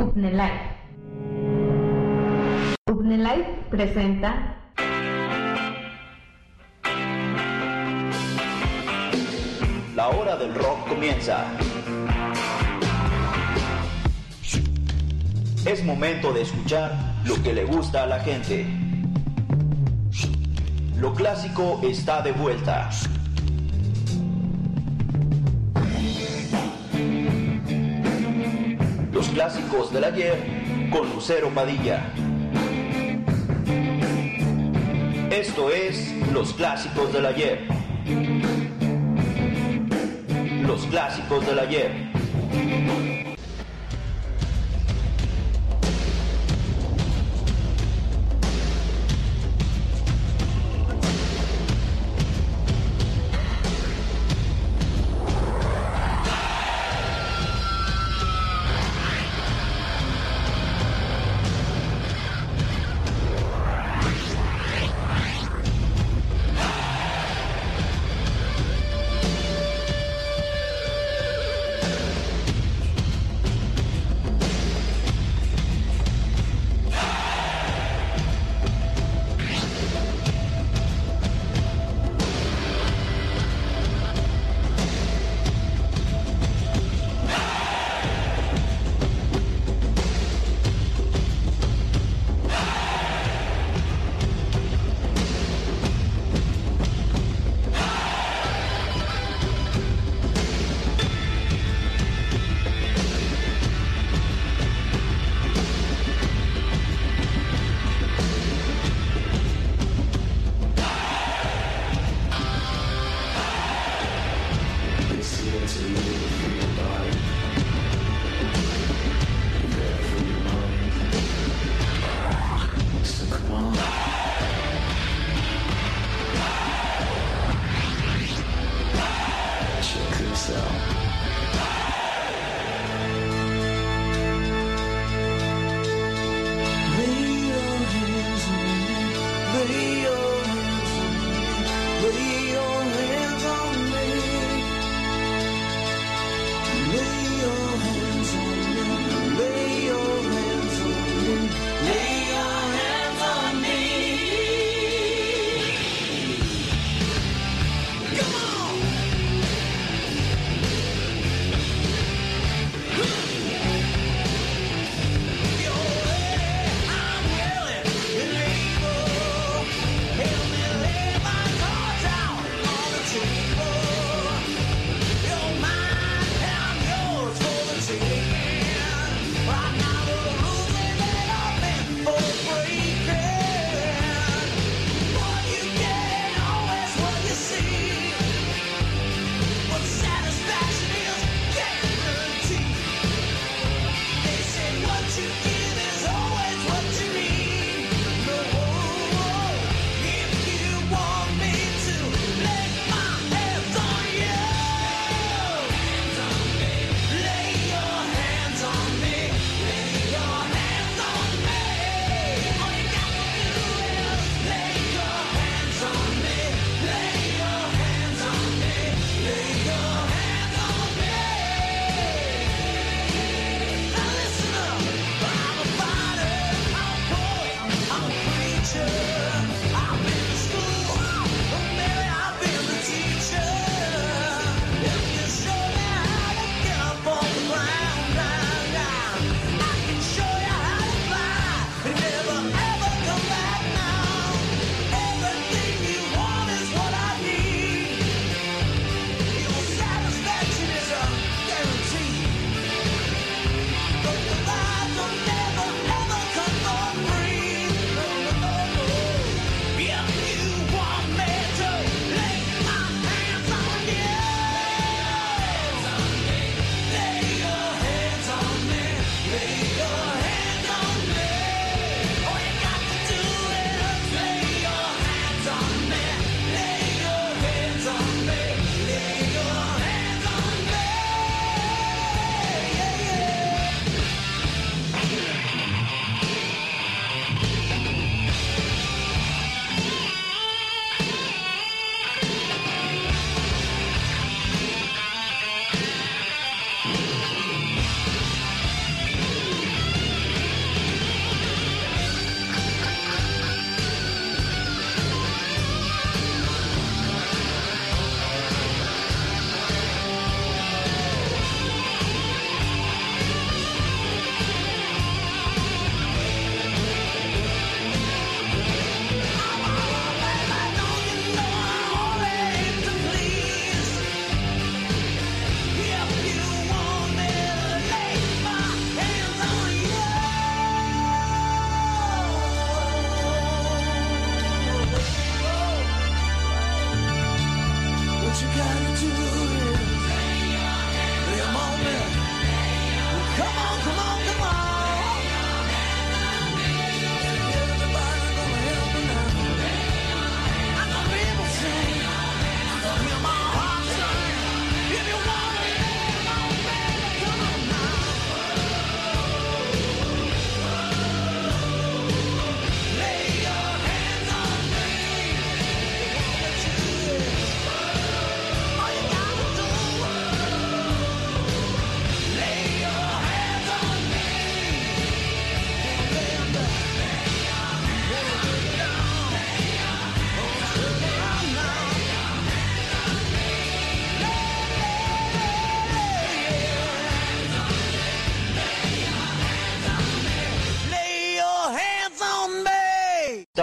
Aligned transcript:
Upnelight. 0.00 0.60
Upnelight 2.90 3.46
presenta 3.70 4.56
La 9.94 10.08
hora 10.08 10.36
del 10.36 10.52
rock 10.56 10.88
comienza. 10.88 11.44
Es 15.64 15.84
momento 15.84 16.32
de 16.32 16.42
escuchar 16.42 16.90
lo 17.24 17.40
que 17.44 17.52
le 17.52 17.64
gusta 17.64 18.02
a 18.02 18.06
la 18.06 18.18
gente. 18.18 18.66
Lo 20.98 21.14
clásico 21.14 21.80
está 21.84 22.20
de 22.22 22.32
vuelta. 22.32 22.90
Clásicos 29.34 29.92
del 29.92 30.04
ayer 30.04 30.38
con 30.92 31.10
Lucero 31.12 31.50
Padilla. 31.50 32.04
Esto 35.28 35.70
es 35.70 36.14
Los 36.32 36.52
clásicos 36.52 37.12
del 37.12 37.26
ayer. 37.26 37.66
Los 40.64 40.86
clásicos 40.86 41.44
del 41.46 41.58
ayer. 41.58 43.33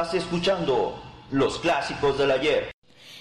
Estás 0.01 0.15
escuchando 0.15 0.99
los 1.29 1.59
clásicos 1.59 2.17
del 2.17 2.31
ayer. 2.31 2.71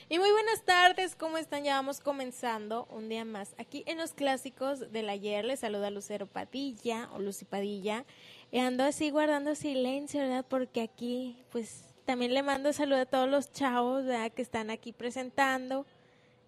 Y 0.08 0.18
muy 0.18 0.32
buenas 0.32 0.64
tardes, 0.64 1.14
¿cómo 1.14 1.36
están? 1.36 1.62
Ya 1.62 1.74
vamos 1.74 2.00
comenzando 2.00 2.86
un 2.88 3.10
día 3.10 3.26
más. 3.26 3.54
Aquí 3.58 3.84
en 3.86 3.98
los 3.98 4.14
clásicos 4.14 4.90
del 4.90 5.10
ayer 5.10 5.44
les 5.44 5.60
saluda 5.60 5.90
Lucero 5.90 6.26
Padilla 6.26 7.10
o 7.12 7.18
Lucy 7.18 7.44
Padilla. 7.44 8.06
Ando 8.50 8.84
así 8.84 9.10
guardando 9.10 9.54
silencio, 9.54 10.22
¿verdad? 10.22 10.46
Porque 10.48 10.80
aquí, 10.80 11.36
pues, 11.52 11.84
también 12.06 12.32
le 12.32 12.42
mando 12.42 12.72
saludo 12.72 13.02
a 13.02 13.06
todos 13.06 13.28
los 13.28 13.52
chavos. 13.52 14.04
Que 14.34 14.40
están 14.40 14.70
aquí 14.70 14.94
presentando, 14.94 15.84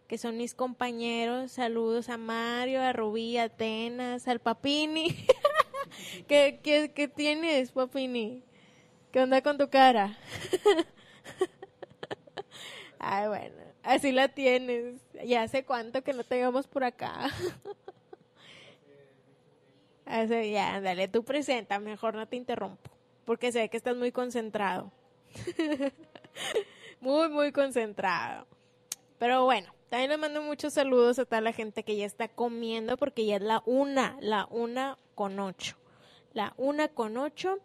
que 0.09 0.17
son 0.17 0.39
mis 0.39 0.55
compañeros. 0.55 1.53
Saludos 1.53 2.09
a 2.09 2.17
Mario, 2.17 2.81
a 2.81 2.95
Rubí, 2.95 3.37
a 3.37 3.45
Atenas, 3.45 4.27
al 4.27 4.39
Papini. 4.39 5.15
¿Qué, 6.27 6.59
qué, 6.63 6.91
qué 6.95 7.07
tienes, 7.07 7.73
Papini? 7.73 8.43
¿Qué 9.13 9.21
onda 9.21 9.43
con 9.43 9.59
tu 9.59 9.69
cara? 9.69 10.17
Ay, 12.99 13.29
bueno, 13.29 13.55
así 13.83 14.11
la 14.11 14.29
tienes. 14.29 15.03
Ya 15.27 15.43
hace 15.43 15.67
cuánto 15.67 16.03
que 16.03 16.15
no 16.15 16.25
te 16.25 16.43
por 16.73 16.83
acá. 16.83 17.31
Hace, 20.07 20.51
ya, 20.51 20.81
dale, 20.81 21.09
tú 21.09 21.25
presenta, 21.25 21.79
mejor 21.79 22.15
no 22.15 22.27
te 22.27 22.37
interrumpo, 22.37 22.91
porque 23.25 23.53
sé 23.53 23.69
que 23.71 23.77
estás 23.77 23.97
muy 23.97 24.13
concentrado. 24.13 24.93
muy, 27.01 27.29
muy 27.29 27.53
concentrado. 27.53 28.47
Pero 29.19 29.45
bueno, 29.45 29.73
también 29.89 30.11
le 30.11 30.19
mando 30.19 30.43
muchos 30.43 30.75
saludos 30.75 31.19
a 31.19 31.25
toda 31.25 31.41
la 31.41 31.53
gente 31.53 31.83
que 31.83 31.97
ya 31.97 32.05
está 32.05 32.29
comiendo, 32.29 32.99
porque 32.99 33.25
ya 33.25 33.37
es 33.37 33.43
la 33.43 33.63
una, 33.65 34.19
la 34.21 34.47
una 34.51 34.99
con 35.15 35.39
ocho. 35.39 35.77
La 36.35 36.53
una 36.59 36.89
con 36.89 37.17
ocho 37.17 37.59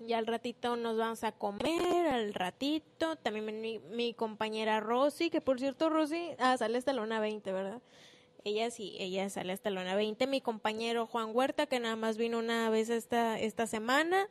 ya 0.00 0.18
al 0.18 0.26
ratito 0.26 0.76
nos 0.76 0.96
vamos 0.96 1.24
a 1.24 1.32
comer, 1.32 2.06
al 2.08 2.34
ratito. 2.34 3.16
También 3.16 3.80
mi, 3.90 4.14
compañera 4.14 4.80
Rosy, 4.80 5.30
que 5.30 5.40
por 5.40 5.60
cierto 5.60 5.90
Rosy 5.90 6.30
ah, 6.38 6.56
sale 6.56 6.78
hasta 6.78 6.92
la 6.92 7.02
1.20, 7.02 7.42
¿verdad? 7.44 7.82
Ella 8.42 8.70
sí, 8.70 8.96
ella 8.98 9.28
sale 9.28 9.52
hasta 9.52 9.70
la 9.70 9.84
1.20. 9.84 10.26
Mi 10.26 10.40
compañero 10.40 11.06
Juan 11.06 11.30
Huerta, 11.34 11.66
que 11.66 11.78
nada 11.80 11.96
más 11.96 12.16
vino 12.16 12.38
una 12.38 12.70
vez 12.70 12.88
esta, 12.88 13.38
esta 13.38 13.66
semana, 13.66 14.28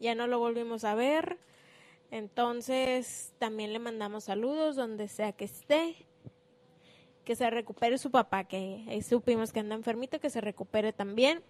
ya 0.00 0.14
no 0.14 0.26
lo 0.26 0.38
volvimos 0.38 0.84
a 0.84 0.94
ver. 0.94 1.38
Entonces 2.10 3.32
también 3.38 3.72
le 3.72 3.78
mandamos 3.78 4.24
saludos 4.24 4.76
donde 4.76 5.08
sea 5.08 5.32
que 5.32 5.44
esté. 5.44 6.06
Que 7.24 7.36
se 7.36 7.48
recupere 7.48 7.96
su 7.96 8.10
papá, 8.10 8.44
que 8.44 9.00
supimos 9.08 9.52
que 9.52 9.60
anda 9.60 9.74
enfermito, 9.74 10.20
que 10.20 10.28
se 10.28 10.42
recupere 10.42 10.92
también. 10.92 11.42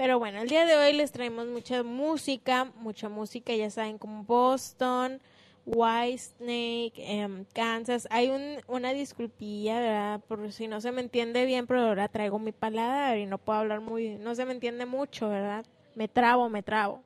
Pero 0.00 0.18
bueno, 0.18 0.40
el 0.40 0.48
día 0.48 0.64
de 0.64 0.78
hoy 0.78 0.94
les 0.94 1.12
traemos 1.12 1.46
mucha 1.46 1.82
música, 1.82 2.72
mucha 2.76 3.10
música, 3.10 3.54
ya 3.54 3.68
saben, 3.68 3.98
como 3.98 4.24
Boston, 4.24 5.20
Whitesnake, 5.66 6.94
eh, 6.96 7.44
Kansas. 7.52 8.08
Hay 8.10 8.30
un, 8.30 8.62
una 8.66 8.94
disculpilla, 8.94 9.78
¿verdad? 9.78 10.20
Por 10.26 10.50
si 10.52 10.68
no 10.68 10.80
se 10.80 10.90
me 10.90 11.02
entiende 11.02 11.44
bien, 11.44 11.66
pero 11.66 11.82
ahora 11.82 12.08
traigo 12.08 12.38
mi 12.38 12.50
paladar 12.50 13.18
y 13.18 13.26
no 13.26 13.36
puedo 13.36 13.58
hablar 13.58 13.82
muy, 13.82 14.16
no 14.16 14.34
se 14.34 14.46
me 14.46 14.52
entiende 14.54 14.86
mucho, 14.86 15.28
¿verdad? 15.28 15.66
Me 15.94 16.08
trabo, 16.08 16.48
me 16.48 16.62
trabo. 16.62 17.02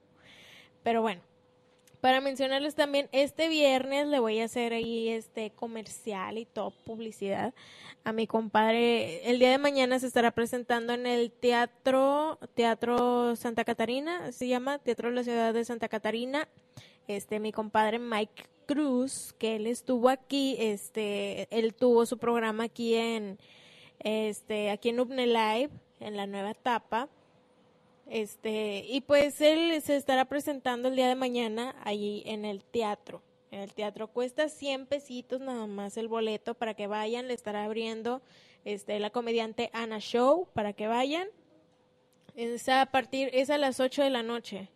Pero 0.84 1.02
bueno, 1.02 1.20
para 2.04 2.20
mencionarles 2.20 2.74
también, 2.74 3.08
este 3.12 3.48
viernes 3.48 4.06
le 4.08 4.18
voy 4.18 4.38
a 4.40 4.44
hacer 4.44 4.74
ahí 4.74 5.08
este 5.08 5.48
comercial 5.52 6.36
y 6.36 6.44
todo 6.44 6.70
publicidad 6.84 7.54
a 8.04 8.12
mi 8.12 8.26
compadre. 8.26 9.26
El 9.30 9.38
día 9.38 9.48
de 9.48 9.56
mañana 9.56 9.98
se 9.98 10.08
estará 10.08 10.30
presentando 10.30 10.92
en 10.92 11.06
el 11.06 11.30
Teatro, 11.30 12.38
Teatro 12.52 13.36
Santa 13.36 13.64
Catarina, 13.64 14.32
se 14.32 14.48
llama 14.48 14.80
Teatro 14.80 15.08
de 15.08 15.14
la 15.14 15.24
Ciudad 15.24 15.54
de 15.54 15.64
Santa 15.64 15.88
Catarina. 15.88 16.46
Este, 17.08 17.40
mi 17.40 17.52
compadre 17.52 17.98
Mike 17.98 18.50
Cruz, 18.66 19.34
que 19.38 19.56
él 19.56 19.66
estuvo 19.66 20.10
aquí, 20.10 20.56
este, 20.58 21.48
él 21.50 21.72
tuvo 21.72 22.04
su 22.04 22.18
programa 22.18 22.64
aquí 22.64 22.96
en, 22.96 23.38
este, 24.00 24.68
aquí 24.68 24.90
en 24.90 25.00
Upne 25.00 25.26
Live, 25.26 25.70
en 26.00 26.18
la 26.18 26.26
nueva 26.26 26.50
etapa. 26.50 27.08
Este, 28.06 28.84
y 28.86 29.00
pues 29.00 29.40
él 29.40 29.80
se 29.82 29.96
estará 29.96 30.26
presentando 30.26 30.88
el 30.88 30.96
día 30.96 31.08
de 31.08 31.14
mañana 31.14 31.74
allí 31.84 32.22
en 32.26 32.44
el 32.44 32.62
teatro. 32.64 33.22
En 33.50 33.60
el 33.60 33.72
teatro 33.72 34.08
cuesta 34.08 34.48
100 34.48 34.86
pesitos 34.86 35.40
nada 35.40 35.66
más 35.66 35.96
el 35.96 36.08
boleto 36.08 36.54
para 36.54 36.74
que 36.74 36.86
vayan, 36.86 37.28
le 37.28 37.34
estará 37.34 37.64
abriendo 37.64 38.20
este 38.64 38.98
la 38.98 39.10
comediante 39.10 39.70
Ana 39.72 40.00
Show 40.00 40.48
para 40.54 40.72
que 40.72 40.86
vayan. 40.86 41.28
Es 42.34 42.68
a 42.68 42.86
partir 42.86 43.30
es 43.32 43.50
a 43.50 43.58
las 43.58 43.80
8 43.80 44.02
de 44.02 44.10
la 44.10 44.22
noche. 44.22 44.68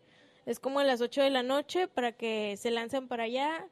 Es 0.47 0.61
como 0.61 0.79
a 0.79 0.85
las 0.85 1.01
8 1.01 1.23
de 1.23 1.31
la 1.31 1.43
noche 1.43 1.89
para 1.89 2.13
que 2.13 2.57
se 2.57 2.71
lancen 2.71 3.09
para 3.09 3.25
allá. 3.25 3.67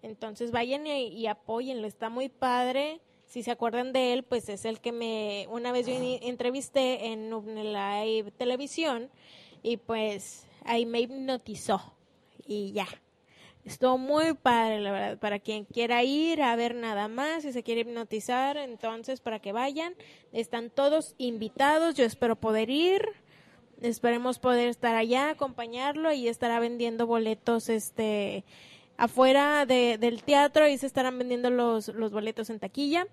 Entonces 0.00 0.52
vayan 0.52 0.86
y, 0.86 1.08
y 1.08 1.26
apóyenlo, 1.26 1.86
está 1.86 2.08
muy 2.08 2.28
padre 2.28 3.00
si 3.32 3.42
se 3.42 3.50
acuerdan 3.50 3.94
de 3.94 4.12
él, 4.12 4.24
pues 4.24 4.50
es 4.50 4.66
el 4.66 4.78
que 4.78 4.92
me 4.92 5.46
una 5.48 5.72
vez 5.72 5.86
yo 5.86 5.94
entrevisté 5.94 7.06
en 7.06 7.30
Live 7.30 8.30
Televisión 8.32 9.08
y 9.62 9.78
pues 9.78 10.46
ahí 10.66 10.84
me 10.84 11.00
hipnotizó 11.00 11.94
y 12.46 12.72
ya. 12.72 12.86
Estuvo 13.64 13.96
muy 13.96 14.34
padre, 14.34 14.80
la 14.80 14.92
verdad, 14.92 15.18
para 15.18 15.38
quien 15.38 15.64
quiera 15.64 16.02
ir 16.02 16.42
a 16.42 16.54
ver 16.56 16.74
nada 16.74 17.08
más, 17.08 17.44
si 17.44 17.54
se 17.54 17.62
quiere 17.62 17.80
hipnotizar, 17.82 18.58
entonces 18.58 19.22
para 19.22 19.38
que 19.38 19.52
vayan, 19.52 19.94
están 20.34 20.68
todos 20.68 21.14
invitados, 21.16 21.94
yo 21.94 22.04
espero 22.04 22.36
poder 22.36 22.68
ir, 22.68 23.02
esperemos 23.80 24.40
poder 24.40 24.68
estar 24.68 24.94
allá, 24.94 25.30
acompañarlo 25.30 26.12
y 26.12 26.28
estará 26.28 26.60
vendiendo 26.60 27.06
boletos, 27.06 27.70
este, 27.70 28.44
afuera 28.98 29.64
de, 29.64 29.96
del 29.96 30.22
teatro 30.22 30.68
y 30.68 30.76
se 30.76 30.86
estarán 30.86 31.18
vendiendo 31.18 31.48
los, 31.48 31.88
los 31.88 32.12
boletos 32.12 32.50
en 32.50 32.58
taquilla. 32.58 33.06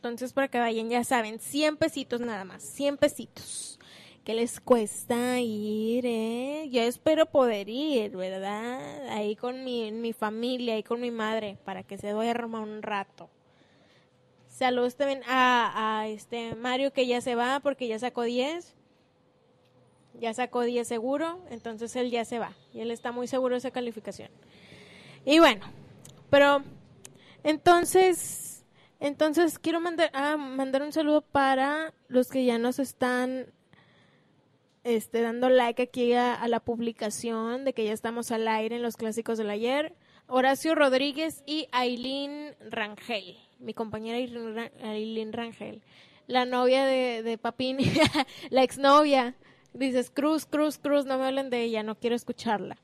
Entonces, 0.00 0.32
para 0.32 0.48
que 0.48 0.58
vayan, 0.58 0.88
ya 0.88 1.04
saben, 1.04 1.38
100 1.38 1.76
pesitos 1.76 2.22
nada 2.22 2.42
más, 2.44 2.62
100 2.62 2.96
pesitos. 2.96 3.78
¿Qué 4.24 4.32
les 4.32 4.58
cuesta 4.58 5.38
ir, 5.40 6.06
eh? 6.06 6.70
Yo 6.70 6.80
espero 6.80 7.26
poder 7.26 7.68
ir, 7.68 8.16
¿verdad? 8.16 9.08
Ahí 9.10 9.36
con 9.36 9.62
mi, 9.62 9.92
mi 9.92 10.14
familia, 10.14 10.72
ahí 10.72 10.82
con 10.82 11.02
mi 11.02 11.10
madre, 11.10 11.58
para 11.66 11.82
que 11.82 11.98
se 11.98 12.12
duerma 12.12 12.60
un 12.60 12.80
rato. 12.80 13.28
Saludos 14.48 14.96
también 14.96 15.20
a, 15.28 16.00
a 16.00 16.08
este 16.08 16.54
Mario 16.54 16.94
que 16.94 17.06
ya 17.06 17.20
se 17.20 17.34
va 17.34 17.60
porque 17.60 17.86
ya 17.86 17.98
sacó 17.98 18.22
10. 18.22 18.74
Ya 20.18 20.32
sacó 20.32 20.62
10 20.62 20.88
seguro, 20.88 21.44
entonces 21.50 21.94
él 21.94 22.10
ya 22.10 22.24
se 22.24 22.38
va. 22.38 22.56
Y 22.72 22.80
él 22.80 22.90
está 22.90 23.12
muy 23.12 23.26
seguro 23.26 23.54
de 23.54 23.58
esa 23.58 23.70
calificación. 23.70 24.30
Y 25.26 25.40
bueno, 25.40 25.66
pero 26.30 26.62
entonces 27.44 28.49
entonces 29.00 29.58
quiero 29.58 29.80
mandar, 29.80 30.10
ah, 30.12 30.36
mandar 30.36 30.82
un 30.82 30.92
saludo 30.92 31.22
para 31.22 31.94
los 32.08 32.28
que 32.28 32.44
ya 32.44 32.58
nos 32.58 32.78
están 32.78 33.46
este, 34.84 35.22
dando 35.22 35.48
like 35.48 35.82
aquí 35.82 36.12
a, 36.12 36.46
la 36.48 36.60
publicación 36.60 37.64
de 37.64 37.72
que 37.72 37.84
ya 37.84 37.92
estamos 37.92 38.30
al 38.30 38.46
aire 38.46 38.76
en 38.76 38.82
los 38.82 38.96
clásicos 38.96 39.38
del 39.38 39.50
ayer. 39.50 39.94
Horacio 40.26 40.74
Rodríguez 40.74 41.42
y 41.46 41.68
Aileen 41.72 42.54
Rangel, 42.60 43.36
mi 43.58 43.74
compañera 43.74 44.16
Aileen 44.18 45.32
Rangel, 45.32 45.82
la 46.26 46.44
novia 46.44 46.84
de, 46.84 47.22
de 47.22 47.38
Papín, 47.38 47.78
la 48.50 48.62
exnovia. 48.62 49.34
Dices, 49.72 50.10
Cruz, 50.10 50.46
Cruz, 50.46 50.78
Cruz, 50.78 51.06
no 51.06 51.18
me 51.18 51.26
hablen 51.26 51.48
de 51.48 51.62
ella, 51.62 51.82
no 51.82 51.98
quiero 51.98 52.16
escucharla. 52.16 52.76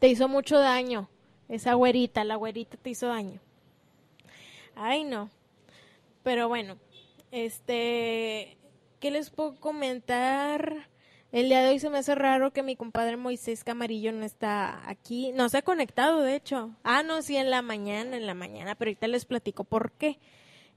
Te 0.00 0.08
hizo 0.08 0.28
mucho 0.28 0.58
daño, 0.58 1.08
esa 1.48 1.74
güerita, 1.74 2.24
la 2.24 2.36
güerita 2.36 2.76
te 2.76 2.90
hizo 2.90 3.06
daño. 3.06 3.40
Ay, 4.76 5.04
no. 5.04 5.30
Pero 6.22 6.48
bueno, 6.48 6.76
este, 7.30 8.58
¿qué 9.00 9.10
les 9.10 9.30
puedo 9.30 9.58
comentar? 9.58 10.88
El 11.32 11.48
día 11.48 11.62
de 11.62 11.70
hoy 11.70 11.78
se 11.78 11.88
me 11.88 11.98
hace 11.98 12.14
raro 12.14 12.52
que 12.52 12.62
mi 12.62 12.76
compadre 12.76 13.16
Moisés 13.16 13.64
Camarillo 13.64 14.12
no 14.12 14.24
está 14.24 14.88
aquí. 14.88 15.32
No 15.32 15.48
se 15.48 15.58
ha 15.58 15.62
conectado, 15.62 16.20
de 16.20 16.36
hecho. 16.36 16.76
Ah, 16.84 17.02
no, 17.02 17.22
sí, 17.22 17.36
en 17.36 17.50
la 17.50 17.62
mañana, 17.62 18.18
en 18.18 18.26
la 18.26 18.34
mañana, 18.34 18.74
pero 18.74 18.90
ahorita 18.90 19.08
les 19.08 19.24
platico 19.24 19.64
por 19.64 19.92
qué. 19.92 20.18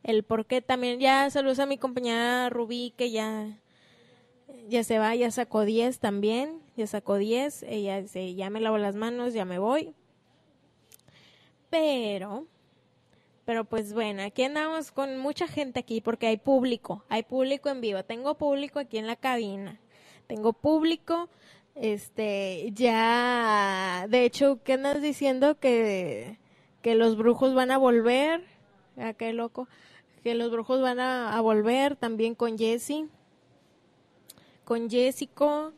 El 0.03 0.24
por 0.24 0.46
qué 0.46 0.62
también. 0.62 1.00
Ya 1.00 1.29
saludos 1.29 1.60
a 1.60 1.65
mi 1.65 1.77
compañera 1.77 2.50
Rubí, 2.50 2.94
que 2.96 3.12
ya, 3.12 3.60
ya 4.70 4.84
se 4.86 4.98
va, 4.98 5.13
ya 5.13 5.29
sacó 5.29 5.65
10 5.65 6.00
también. 6.00 6.62
Ya 6.77 6.88
sacó 6.88 7.18
10. 7.18 7.63
Ella 7.63 8.01
dice, 8.01 8.34
ya 8.34 8.50
me 8.50 8.62
lavo 8.62 8.77
las 8.77 8.96
manos, 8.96 9.34
ya 9.34 9.44
me 9.44 9.60
voy. 9.60 9.94
Pero 11.70 12.48
pero 13.50 13.63
pues 13.63 13.96
bueno, 13.96 14.22
aquí 14.22 14.44
andamos 14.44 14.91
con 14.91 15.18
mucha 15.18 15.48
gente 15.48 15.79
aquí 15.79 16.01
porque 16.01 16.27
hay 16.27 16.38
público, 16.38 17.03
hay 17.10 17.24
público 17.24 17.70
en 17.70 17.82
vivo. 17.82 18.03
Tengo 18.03 18.36
público 18.36 18.77
aquí 18.77 19.00
en 19.00 19.08
la 19.08 19.15
cabina. 19.15 19.79
Tengo 20.27 20.53
público, 20.53 21.29
este, 21.74 22.70
ya, 22.75 24.06
de 24.08 24.24
hecho, 24.24 24.60
¿qué 24.63 24.74
andas 24.74 25.01
diciendo? 25.01 25.60
Que, 25.60 26.38
que 26.84 26.94
los 26.94 27.18
brujos 27.18 27.56
van 27.56 27.72
a 27.72 27.79
volver. 27.79 28.44
Ah, 29.00 29.13
qué 29.13 29.34
loco. 29.34 29.68
Que 30.22 30.36
los 30.36 30.51
brujos 30.51 30.79
van 30.79 31.00
a, 31.00 31.41
volver 31.41 31.96
también 31.96 32.36
con 32.36 32.56
Jesse. 32.56 33.06
Con 34.63 34.91
Jessico, 34.91 35.74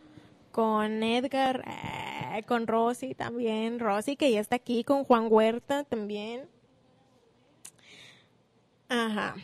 con 0.51 1.03
Edgar. 1.03 1.63
Ah, 1.65 2.41
con 2.45 2.67
Rosy 2.67 3.15
también, 3.15 3.79
Rosy 3.79 4.17
que 4.17 4.29
ya 4.29 4.41
está 4.41 4.57
aquí, 4.57 4.83
con 4.83 5.05
Juan 5.05 5.27
Huerta 5.29 5.85
también. 5.85 6.49
Ajá, 8.91 9.36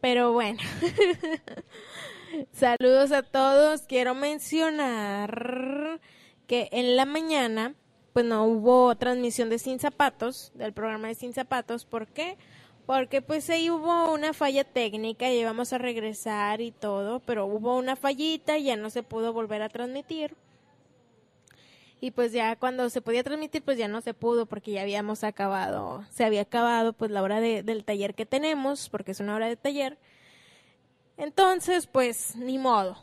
pero 0.00 0.32
bueno. 0.32 0.58
Saludos 2.52 3.12
a 3.12 3.22
todos. 3.22 3.82
Quiero 3.82 4.14
mencionar 4.14 6.00
que 6.46 6.70
en 6.72 6.96
la 6.96 7.04
mañana, 7.04 7.74
pues 8.14 8.24
no 8.24 8.46
hubo 8.46 8.96
transmisión 8.96 9.50
de 9.50 9.58
Sin 9.58 9.78
Zapatos, 9.78 10.52
del 10.54 10.72
programa 10.72 11.08
de 11.08 11.16
Sin 11.16 11.34
Zapatos. 11.34 11.84
¿Por 11.84 12.06
qué? 12.06 12.38
Porque 12.86 13.20
pues 13.20 13.50
ahí 13.50 13.68
hubo 13.68 14.10
una 14.10 14.32
falla 14.32 14.64
técnica 14.64 15.30
y 15.30 15.40
íbamos 15.40 15.74
a 15.74 15.78
regresar 15.78 16.62
y 16.62 16.70
todo, 16.70 17.20
pero 17.20 17.44
hubo 17.44 17.76
una 17.76 17.96
fallita 17.96 18.56
y 18.56 18.64
ya 18.64 18.76
no 18.76 18.88
se 18.88 19.02
pudo 19.02 19.34
volver 19.34 19.60
a 19.60 19.68
transmitir. 19.68 20.34
Y 22.04 22.10
pues 22.10 22.32
ya 22.32 22.54
cuando 22.56 22.90
se 22.90 23.00
podía 23.00 23.24
transmitir, 23.24 23.62
pues 23.62 23.78
ya 23.78 23.88
no 23.88 24.02
se 24.02 24.12
pudo 24.12 24.44
porque 24.44 24.72
ya 24.72 24.82
habíamos 24.82 25.24
acabado, 25.24 26.04
se 26.10 26.22
había 26.22 26.42
acabado 26.42 26.92
pues 26.92 27.10
la 27.10 27.22
hora 27.22 27.40
de, 27.40 27.62
del 27.62 27.82
taller 27.82 28.14
que 28.14 28.26
tenemos, 28.26 28.90
porque 28.90 29.12
es 29.12 29.20
una 29.20 29.34
hora 29.34 29.48
de 29.48 29.56
taller. 29.56 29.96
Entonces, 31.16 31.86
pues 31.86 32.36
ni 32.36 32.58
modo. 32.58 32.98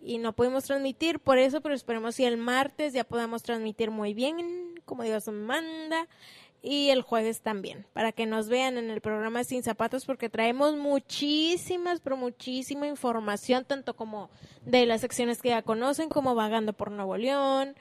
Y 0.00 0.18
no 0.18 0.32
pudimos 0.32 0.64
transmitir 0.64 1.20
por 1.20 1.38
eso, 1.38 1.60
pero 1.60 1.76
esperemos 1.76 2.16
si 2.16 2.24
el 2.24 2.36
martes 2.36 2.92
ya 2.92 3.04
podamos 3.04 3.44
transmitir 3.44 3.92
muy 3.92 4.12
bien, 4.12 4.74
como 4.86 5.04
Dios 5.04 5.28
manda 5.28 6.08
y 6.62 6.90
el 6.90 7.02
jueves 7.02 7.42
también, 7.42 7.86
para 7.92 8.10
que 8.10 8.26
nos 8.26 8.48
vean 8.48 8.76
en 8.76 8.90
el 8.90 9.00
programa 9.00 9.44
Sin 9.44 9.62
Zapatos, 9.62 10.04
porque 10.04 10.28
traemos 10.28 10.76
muchísimas, 10.76 12.00
pero 12.00 12.16
muchísima 12.16 12.88
información, 12.88 13.64
tanto 13.64 13.94
como 13.94 14.30
de 14.66 14.84
las 14.84 15.00
secciones 15.00 15.40
que 15.40 15.50
ya 15.50 15.62
conocen, 15.62 16.08
como 16.08 16.34
Vagando 16.34 16.72
por 16.72 16.90
Nuevo 16.90 17.16
León, 17.16 17.76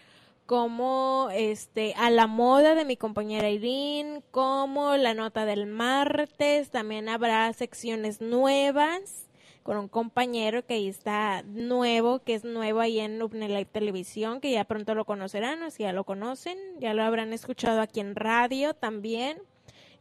como 0.52 1.30
este 1.32 1.94
a 1.96 2.10
la 2.10 2.28
moda 2.28 2.76
de 2.76 2.84
mi 2.84 2.98
compañera 2.98 3.50
Irene, 3.50 4.22
como 4.32 4.98
la 4.98 5.14
nota 5.14 5.46
del 5.46 5.66
martes, 5.66 6.72
también 6.72 7.08
habrá 7.08 7.54
secciones 7.54 8.20
nuevas 8.20 9.30
con 9.64 9.78
un 9.78 9.88
compañero 9.88 10.66
que 10.66 10.74
ahí 10.74 10.90
está 10.90 11.42
nuevo, 11.44 12.20
que 12.20 12.34
es 12.34 12.44
nuevo 12.44 12.82
ahí 12.82 13.00
en 13.00 13.22
Upnelive 13.22 13.64
Televisión, 13.64 14.42
que 14.42 14.52
ya 14.52 14.66
pronto 14.66 14.94
lo 14.94 15.06
conocerán, 15.06 15.64
o 15.64 15.72
si 15.72 15.84
ya 15.84 15.94
lo 15.94 16.04
conocen, 16.04 16.58
ya 16.82 16.94
lo 16.94 17.04
habrán 17.04 17.32
escuchado 17.32 17.80
aquí 17.80 18.02
en 18.02 18.14
radio 18.14 18.74
también 18.74 19.42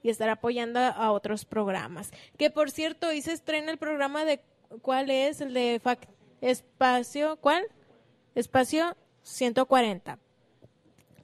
y 0.03 0.11
estará 0.11 0.33
apoyando 0.33 0.81
a 0.81 1.13
otros 1.13 1.45
programas. 1.45 2.11
Que 2.37 2.51
por 2.51 2.73
cierto, 2.73 3.07
hoy 3.07 3.23
se 3.23 3.35
estrena 3.35 3.71
el 3.71 3.79
programa 3.79 4.25
de, 4.25 4.41
¿cuál 4.83 5.11
es? 5.11 5.43
El 5.43 5.55
de 5.55 5.79
fac, 5.81 6.09
Espacio, 6.41 7.37
¿cuál? 7.37 7.65
Espacio 8.35 8.97
140. 9.23 10.19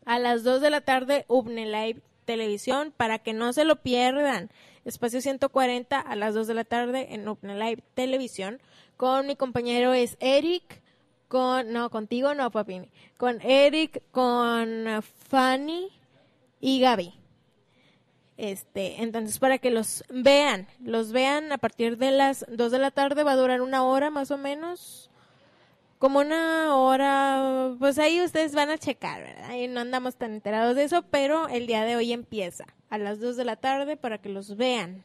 A 0.06 0.18
las 0.18 0.42
2 0.42 0.62
de 0.62 0.70
la 0.70 0.80
tarde, 0.80 1.26
Upnelive 1.28 2.00
Televisión, 2.24 2.94
para 2.96 3.18
que 3.18 3.34
no 3.34 3.52
se 3.52 3.64
lo 3.64 3.82
pierdan. 3.82 4.50
Espacio 4.86 5.20
140 5.20 5.98
a 5.98 6.16
las 6.16 6.32
2 6.34 6.46
de 6.46 6.54
la 6.54 6.64
tarde 6.64 7.14
en 7.14 7.26
Open 7.26 7.58
Live 7.58 7.82
Televisión. 7.94 8.60
Con 8.96 9.26
mi 9.26 9.34
compañero 9.34 9.92
es 9.92 10.16
Eric, 10.20 10.80
con, 11.26 11.72
no, 11.72 11.90
contigo 11.90 12.34
no, 12.34 12.50
papi, 12.50 12.88
con 13.16 13.40
Eric, 13.42 14.02
con 14.12 15.02
Fanny 15.28 15.88
y 16.60 16.80
Gaby. 16.80 17.14
Este, 18.36 19.02
entonces 19.02 19.38
para 19.40 19.58
que 19.58 19.70
los 19.70 20.04
vean, 20.08 20.68
los 20.78 21.10
vean 21.10 21.50
a 21.50 21.58
partir 21.58 21.96
de 21.96 22.12
las 22.12 22.46
2 22.48 22.70
de 22.70 22.78
la 22.78 22.92
tarde, 22.92 23.24
va 23.24 23.32
a 23.32 23.36
durar 23.36 23.62
una 23.62 23.82
hora 23.82 24.10
más 24.10 24.30
o 24.30 24.38
menos 24.38 25.10
como 25.98 26.20
una 26.20 26.76
hora, 26.76 27.74
pues 27.78 27.98
ahí 27.98 28.20
ustedes 28.20 28.54
van 28.54 28.70
a 28.70 28.78
checar, 28.78 29.22
¿verdad? 29.22 29.54
Y 29.54 29.68
no 29.68 29.80
andamos 29.80 30.16
tan 30.16 30.34
enterados 30.34 30.76
de 30.76 30.84
eso, 30.84 31.02
pero 31.10 31.48
el 31.48 31.66
día 31.66 31.84
de 31.84 31.96
hoy 31.96 32.12
empieza 32.12 32.66
a 32.90 32.98
las 32.98 33.20
2 33.20 33.36
de 33.36 33.44
la 33.44 33.56
tarde 33.56 33.96
para 33.96 34.18
que 34.18 34.28
los 34.28 34.56
vean. 34.56 35.04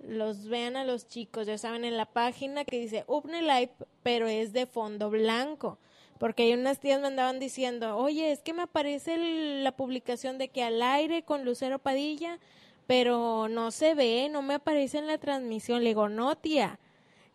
Los 0.00 0.48
vean 0.48 0.76
a 0.76 0.84
los 0.84 1.08
chicos, 1.08 1.46
ya 1.46 1.58
saben, 1.58 1.84
en 1.84 1.96
la 1.96 2.06
página 2.06 2.64
que 2.64 2.78
dice 2.78 3.04
Upne 3.06 3.42
Live, 3.42 3.72
pero 4.02 4.28
es 4.28 4.52
de 4.52 4.66
fondo 4.66 5.10
blanco. 5.10 5.78
Porque 6.18 6.44
hay 6.44 6.52
unas 6.52 6.80
tías 6.80 7.00
me 7.00 7.06
andaban 7.06 7.38
diciendo, 7.38 7.96
oye, 7.96 8.32
es 8.32 8.42
que 8.42 8.52
me 8.52 8.62
aparece 8.62 9.16
la 9.62 9.72
publicación 9.76 10.36
de 10.38 10.48
que 10.48 10.62
al 10.62 10.82
aire 10.82 11.22
con 11.22 11.44
Lucero 11.44 11.78
Padilla, 11.78 12.38
pero 12.86 13.48
no 13.48 13.70
se 13.70 13.94
ve, 13.94 14.28
no 14.30 14.42
me 14.42 14.54
aparece 14.54 14.98
en 14.98 15.06
la 15.06 15.18
transmisión. 15.18 15.82
Le 15.82 15.90
digo, 15.90 16.08
no, 16.08 16.36
tía, 16.36 16.78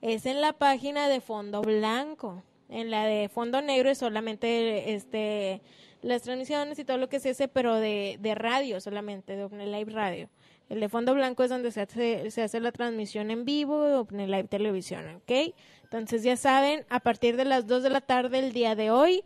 es 0.01 0.25
en 0.25 0.41
la 0.41 0.53
página 0.53 1.07
de 1.07 1.21
fondo 1.21 1.61
blanco. 1.61 2.43
En 2.73 2.89
la 2.89 3.05
de 3.05 3.29
fondo 3.29 3.61
negro 3.61 3.91
es 3.91 3.99
solamente 3.99 4.95
este 4.95 5.61
las 6.01 6.23
transmisiones 6.23 6.77
y 6.79 6.83
todo 6.83 6.97
lo 6.97 7.07
que 7.07 7.19
se 7.19 7.29
hace, 7.29 7.47
pero 7.47 7.75
de, 7.75 8.17
de 8.19 8.35
radio 8.35 8.81
solamente, 8.81 9.35
de 9.35 9.43
Open 9.43 9.71
Live 9.71 9.91
Radio. 9.91 10.27
El 10.69 10.79
de 10.79 10.89
fondo 10.89 11.13
blanco 11.13 11.43
es 11.43 11.51
donde 11.51 11.71
se 11.71 11.81
hace, 11.81 12.31
se 12.31 12.41
hace 12.41 12.59
la 12.59 12.71
transmisión 12.71 13.31
en 13.31 13.45
vivo 13.45 13.83
de 13.83 13.95
Open 13.95 14.29
Live 14.29 14.45
Televisión, 14.45 15.17
¿ok? 15.17 15.53
Entonces 15.83 16.23
ya 16.23 16.35
saben, 16.35 16.83
a 16.89 16.99
partir 16.99 17.37
de 17.37 17.45
las 17.45 17.67
2 17.67 17.83
de 17.83 17.89
la 17.91 18.01
tarde 18.01 18.39
el 18.39 18.53
día 18.53 18.75
de 18.75 18.89
hoy, 18.89 19.23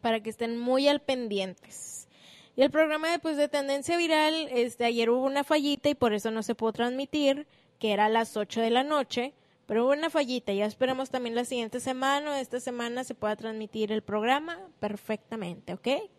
para 0.00 0.20
que 0.20 0.30
estén 0.30 0.58
muy 0.58 0.88
al 0.88 1.00
pendientes. 1.00 2.08
Y 2.56 2.62
el 2.62 2.70
programa 2.70 3.10
de, 3.10 3.18
pues, 3.18 3.36
de 3.36 3.48
tendencia 3.48 3.96
viral, 3.96 4.48
este, 4.50 4.86
ayer 4.86 5.10
hubo 5.10 5.24
una 5.24 5.44
fallita 5.44 5.90
y 5.90 5.94
por 5.94 6.14
eso 6.14 6.30
no 6.30 6.42
se 6.42 6.54
pudo 6.54 6.72
transmitir, 6.72 7.46
que 7.78 7.92
era 7.92 8.06
a 8.06 8.08
las 8.08 8.36
8 8.36 8.60
de 8.60 8.70
la 8.70 8.82
noche 8.82 9.34
pero 9.70 9.84
hubo 9.84 9.92
una 9.92 10.10
fallita, 10.10 10.52
ya 10.52 10.66
esperamos 10.66 11.10
también 11.10 11.36
la 11.36 11.44
siguiente 11.44 11.78
semana, 11.78 12.40
esta 12.40 12.58
semana 12.58 13.04
se 13.04 13.14
pueda 13.14 13.36
transmitir 13.36 13.92
el 13.92 14.02
programa 14.02 14.58
perfectamente, 14.80 15.74
¿ok? 15.74 16.10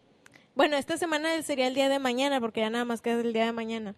Bueno, 0.56 0.78
esta 0.78 0.96
semana 0.96 1.42
sería 1.42 1.68
el 1.68 1.76
día 1.76 1.90
de 1.90 2.00
mañana, 2.00 2.40
porque 2.40 2.62
ya 2.62 2.70
nada 2.70 2.86
más 2.86 3.02
queda 3.02 3.20
el 3.20 3.34
día 3.34 3.44
de 3.44 3.52
mañana. 3.52 3.94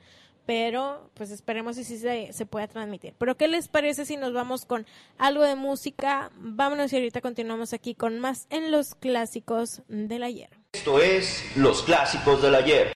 Pero, 0.47 1.11
pues 1.13 1.29
esperemos 1.29 1.75
si 1.75 1.83
sí 1.83 1.99
se, 1.99 2.33
se 2.33 2.47
pueda 2.47 2.67
transmitir. 2.67 3.13
Pero, 3.19 3.37
¿qué 3.37 3.47
les 3.47 3.67
parece 3.67 4.07
si 4.07 4.17
nos 4.17 4.33
vamos 4.33 4.65
con 4.65 4.87
algo 5.19 5.43
de 5.43 5.53
música? 5.53 6.31
Vámonos 6.35 6.91
y 6.91 6.95
ahorita 6.95 7.21
continuamos 7.21 7.73
aquí 7.73 7.93
con 7.93 8.19
más 8.19 8.47
en 8.49 8.71
los 8.71 8.95
clásicos 8.95 9.83
del 9.87 10.23
ayer. 10.23 10.49
Esto 10.73 10.99
es 10.99 11.43
Los 11.55 11.83
Clásicos 11.83 12.41
del 12.41 12.55
Ayer. 12.55 12.93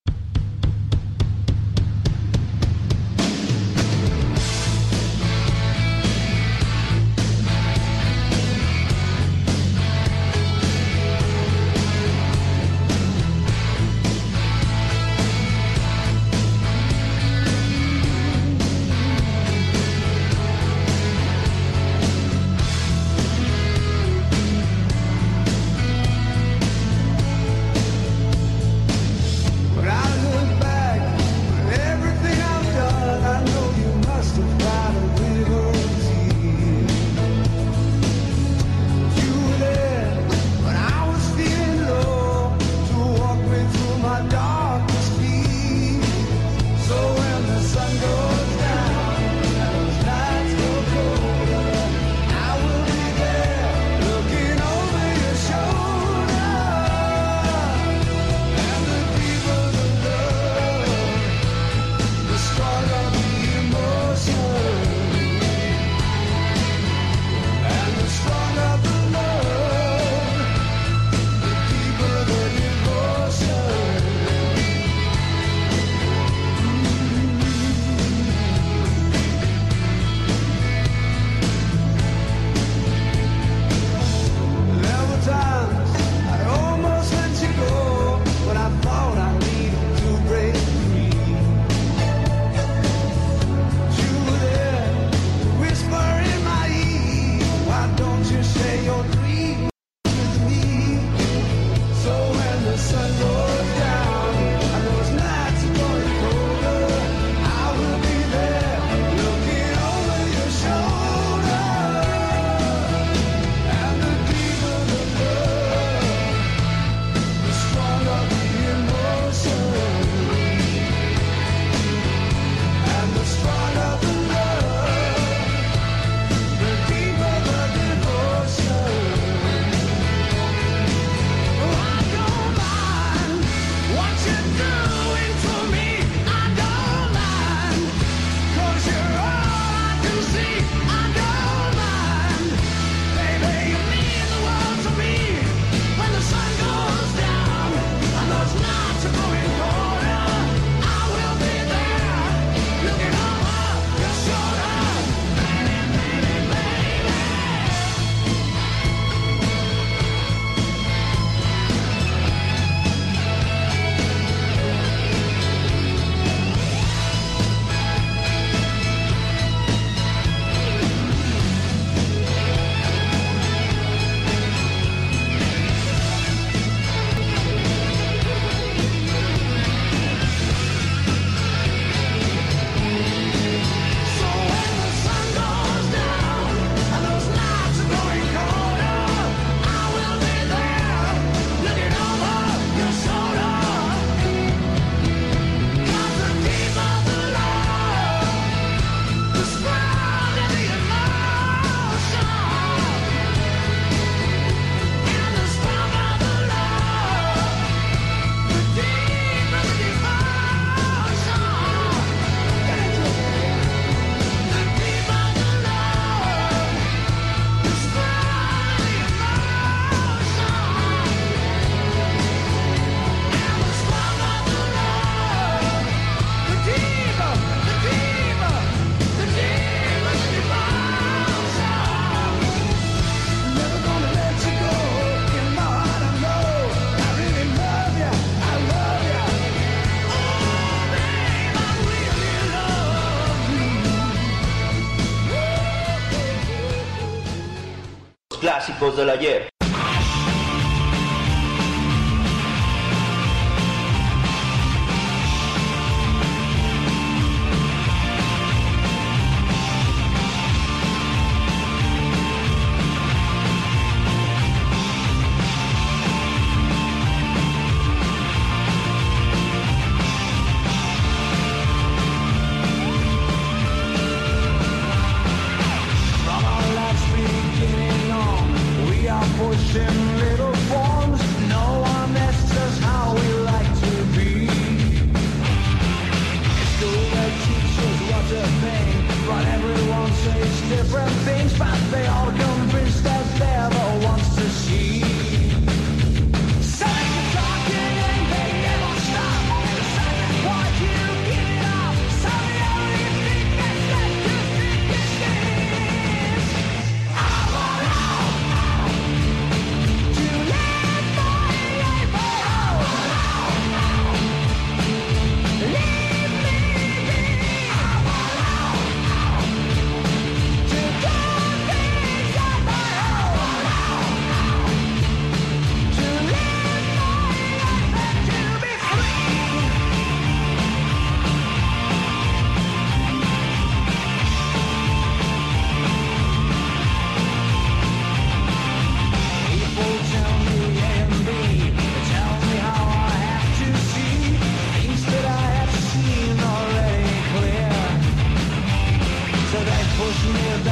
clásicos 248.40 248.96
del 248.96 249.10
ayer. 249.10 249.57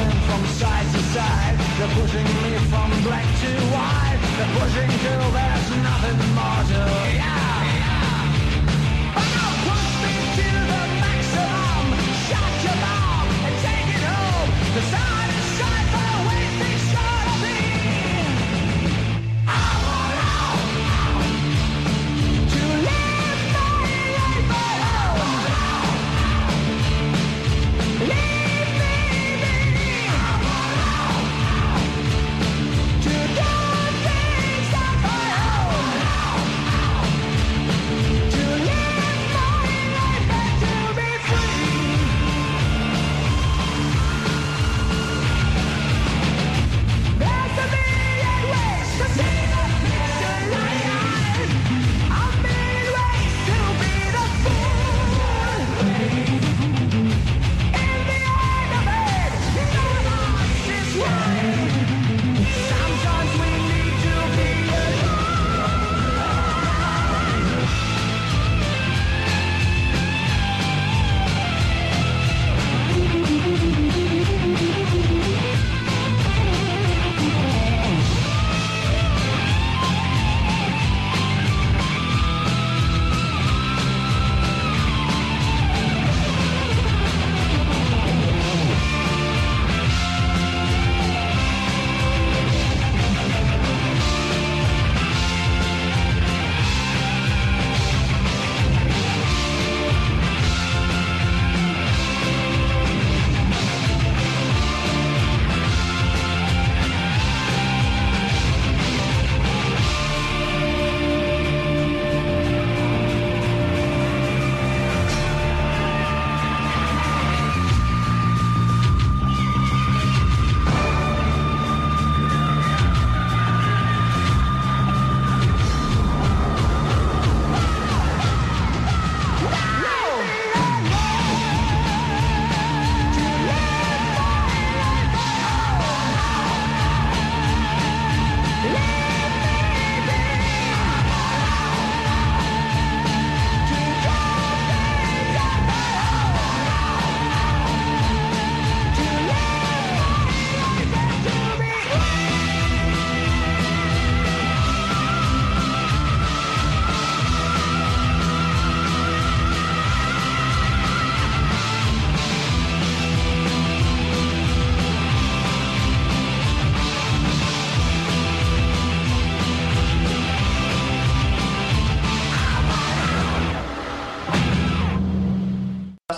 Then 0.06 0.22
from 0.28 0.46
side 0.60 0.88
to 0.94 1.02
side. 1.14 1.56
They're 1.78 1.94
pushing 2.00 2.28
me 2.44 2.54
from 2.72 2.90
black 3.04 3.28
to 3.42 3.52
white. 3.74 4.20
They're 4.38 4.54
pushing 4.60 4.92
till 5.04 5.32
there's 5.38 5.70
nothing 5.88 6.20
more 6.38 6.62
to 6.72 6.82
yeah. 7.16 7.65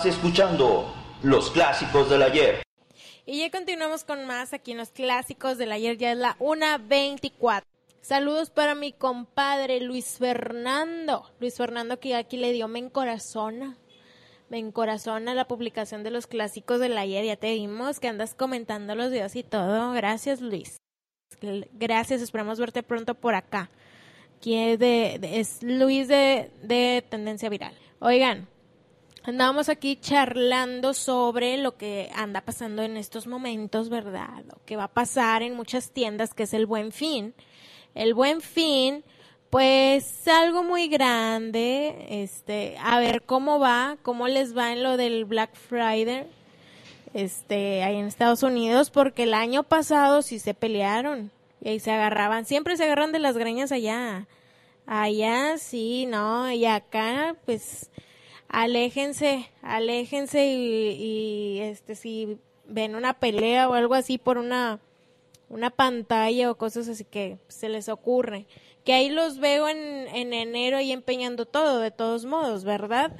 Escuchando 0.08 0.92
los 1.22 1.50
clásicos 1.50 2.08
del 2.08 2.22
ayer. 2.22 2.62
Y 3.26 3.40
ya 3.40 3.50
continuamos 3.50 4.04
con 4.04 4.24
más 4.26 4.54
aquí 4.54 4.72
en 4.72 4.78
los 4.78 4.90
clásicos 4.90 5.58
del 5.58 5.70
ayer, 5.70 5.98
ya 5.98 6.12
es 6.12 6.18
la 6.18 6.36
1.24. 6.38 7.62
Saludos 8.00 8.48
para 8.48 8.74
mi 8.74 8.92
compadre 8.92 9.80
Luis 9.82 10.16
Fernando. 10.18 11.30
Luis 11.40 11.56
Fernando 11.56 12.00
que 12.00 12.14
aquí 12.14 12.38
le 12.38 12.52
dio 12.52 12.68
me 12.68 12.78
encorazona. 12.78 13.76
Me 14.48 14.58
encorazona 14.58 15.34
la 15.34 15.46
publicación 15.46 16.02
de 16.04 16.10
los 16.10 16.26
clásicos 16.26 16.80
del 16.80 16.96
ayer. 16.96 17.26
Ya 17.26 17.36
te 17.36 17.52
vimos 17.52 18.00
que 18.00 18.08
andas 18.08 18.34
comentando 18.34 18.94
los 18.94 19.10
videos 19.10 19.36
y 19.36 19.42
todo. 19.42 19.92
Gracias 19.92 20.40
Luis. 20.40 20.78
Gracias, 21.74 22.22
esperamos 22.22 22.58
verte 22.58 22.82
pronto 22.82 23.14
por 23.14 23.34
acá. 23.34 23.68
Aquí 24.38 24.54
es, 24.56 25.62
Luis 25.62 26.08
de 26.08 27.04
Tendencia 27.10 27.50
Viral. 27.50 27.74
Oigan, 27.98 28.48
andábamos 29.30 29.68
aquí 29.68 29.96
charlando 30.00 30.94
sobre 30.94 31.58
lo 31.58 31.76
que 31.76 32.10
anda 32.14 32.40
pasando 32.40 32.82
en 32.82 32.96
estos 32.96 33.26
momentos, 33.26 33.88
¿verdad? 33.88 34.44
Lo 34.46 34.58
que 34.64 34.76
va 34.76 34.84
a 34.84 34.92
pasar 34.92 35.42
en 35.42 35.54
muchas 35.54 35.90
tiendas, 35.90 36.34
que 36.34 36.44
es 36.44 36.54
el 36.54 36.66
buen 36.66 36.92
fin. 36.92 37.34
El 37.94 38.14
buen 38.14 38.40
fin, 38.40 39.04
pues 39.50 40.28
algo 40.28 40.62
muy 40.62 40.88
grande, 40.88 42.06
este, 42.22 42.76
a 42.82 42.98
ver 42.98 43.22
cómo 43.22 43.58
va, 43.58 43.96
cómo 44.02 44.28
les 44.28 44.56
va 44.56 44.72
en 44.72 44.82
lo 44.82 44.96
del 44.96 45.24
Black 45.24 45.54
Friday, 45.54 46.26
este, 47.14 47.82
ahí 47.82 47.96
en 47.96 48.06
Estados 48.06 48.42
Unidos, 48.42 48.90
porque 48.90 49.24
el 49.24 49.34
año 49.34 49.62
pasado 49.62 50.22
sí 50.22 50.38
se 50.38 50.54
pelearon 50.54 51.30
y 51.60 51.70
ahí 51.70 51.80
se 51.80 51.90
agarraban, 51.90 52.44
siempre 52.44 52.76
se 52.76 52.84
agarran 52.84 53.12
de 53.12 53.18
las 53.18 53.36
greñas 53.36 53.72
allá, 53.72 54.26
allá 54.86 55.58
sí, 55.58 56.06
no, 56.06 56.50
y 56.52 56.66
acá, 56.66 57.34
pues, 57.46 57.90
aléjense, 58.48 59.50
aléjense 59.62 60.46
y, 60.46 61.60
este, 61.60 61.94
si 61.94 62.38
ven 62.66 62.94
una 62.94 63.14
pelea 63.14 63.68
o 63.68 63.74
algo 63.74 63.94
así 63.94 64.18
por 64.18 64.38
una, 64.38 64.80
una 65.48 65.70
pantalla 65.70 66.50
o 66.50 66.56
cosas 66.56 66.88
así 66.88 67.04
que 67.04 67.38
se 67.48 67.68
les 67.68 67.88
ocurre. 67.88 68.46
Que 68.84 68.94
ahí 68.94 69.10
los 69.10 69.38
veo 69.38 69.68
en, 69.68 69.78
en 69.78 70.32
enero 70.32 70.80
y 70.80 70.92
empeñando 70.92 71.44
todo, 71.44 71.80
de 71.80 71.90
todos 71.90 72.24
modos, 72.24 72.64
¿verdad? 72.64 73.12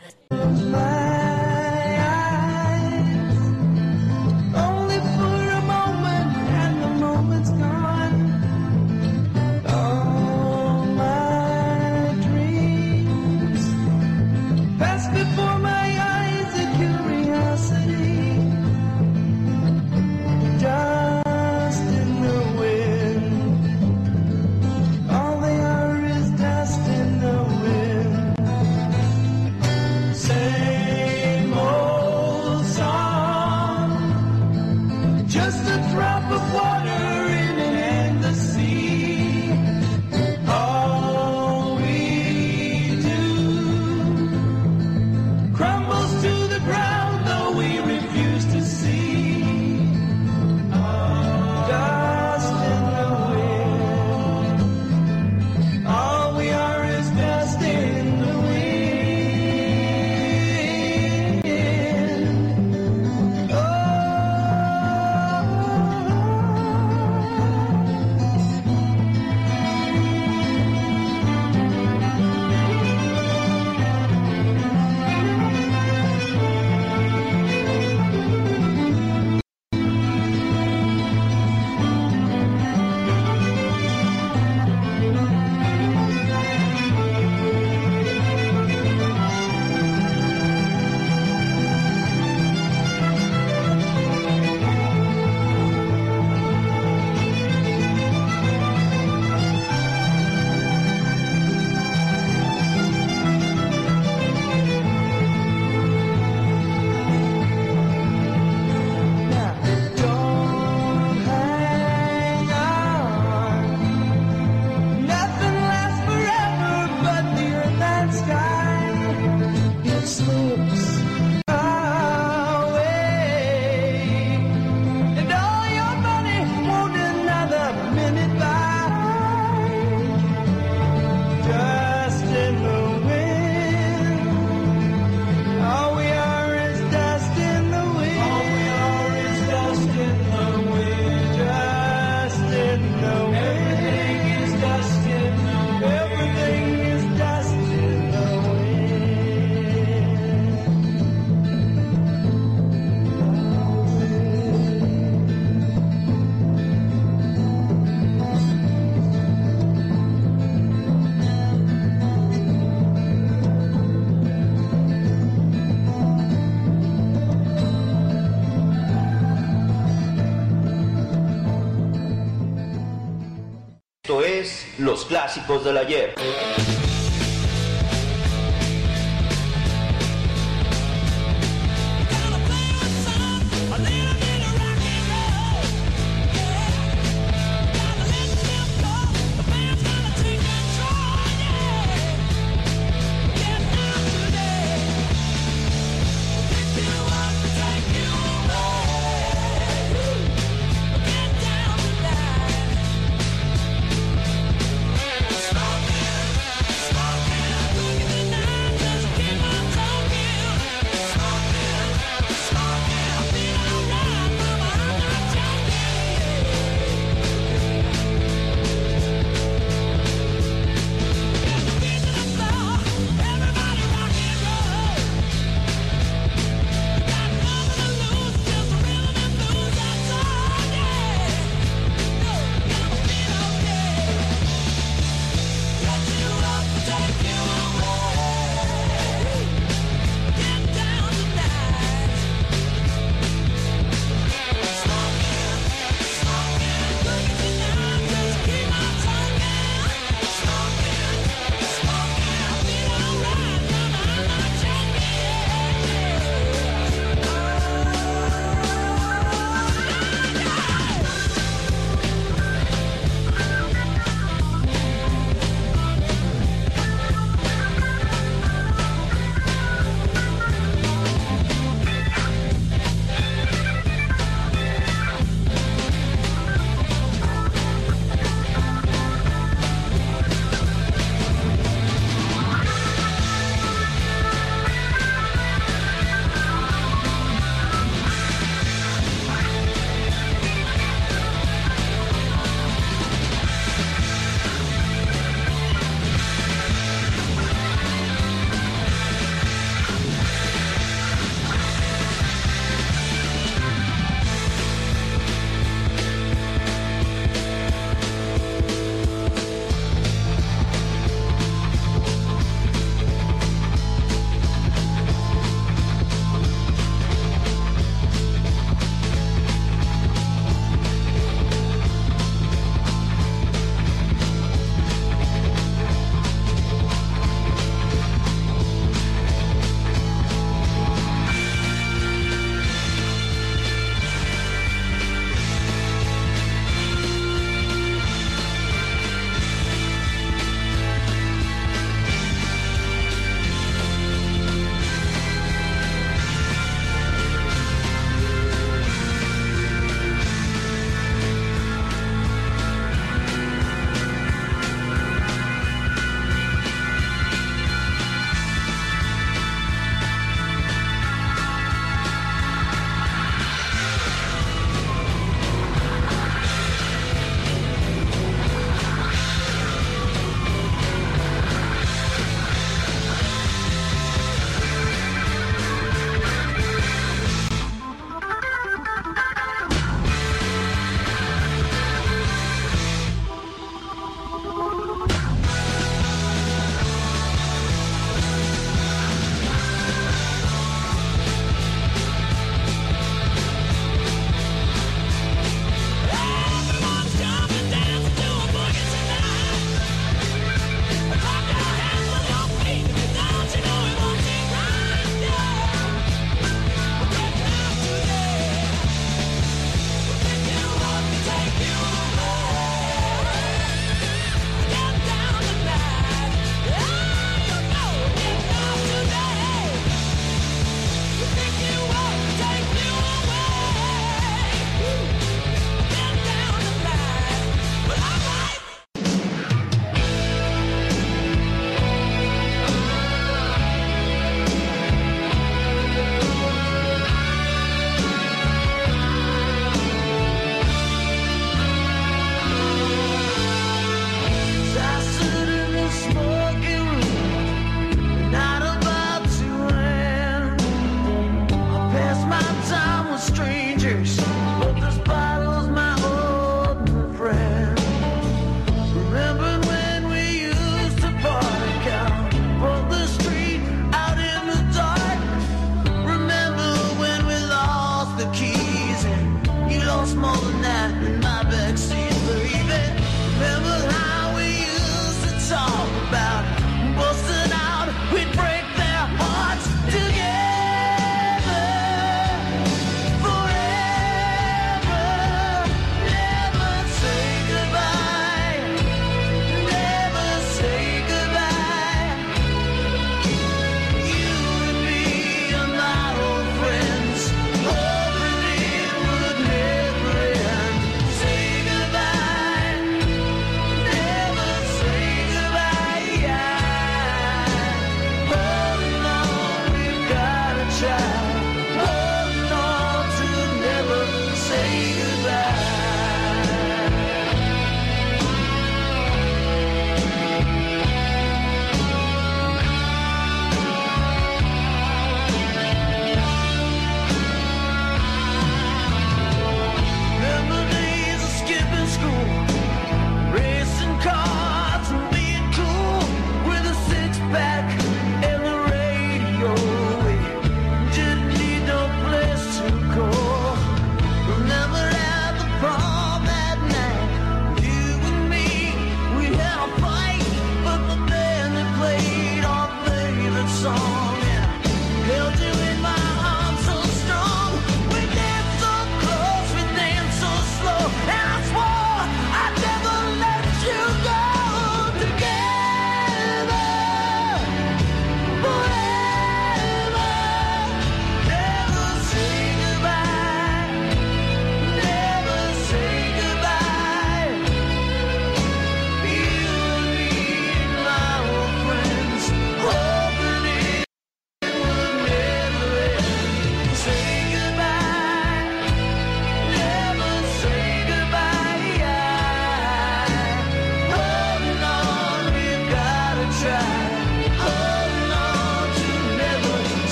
Los 174.78 175.04
Clásicos 175.06 175.64
del 175.64 175.76
Ayer. 175.76 176.14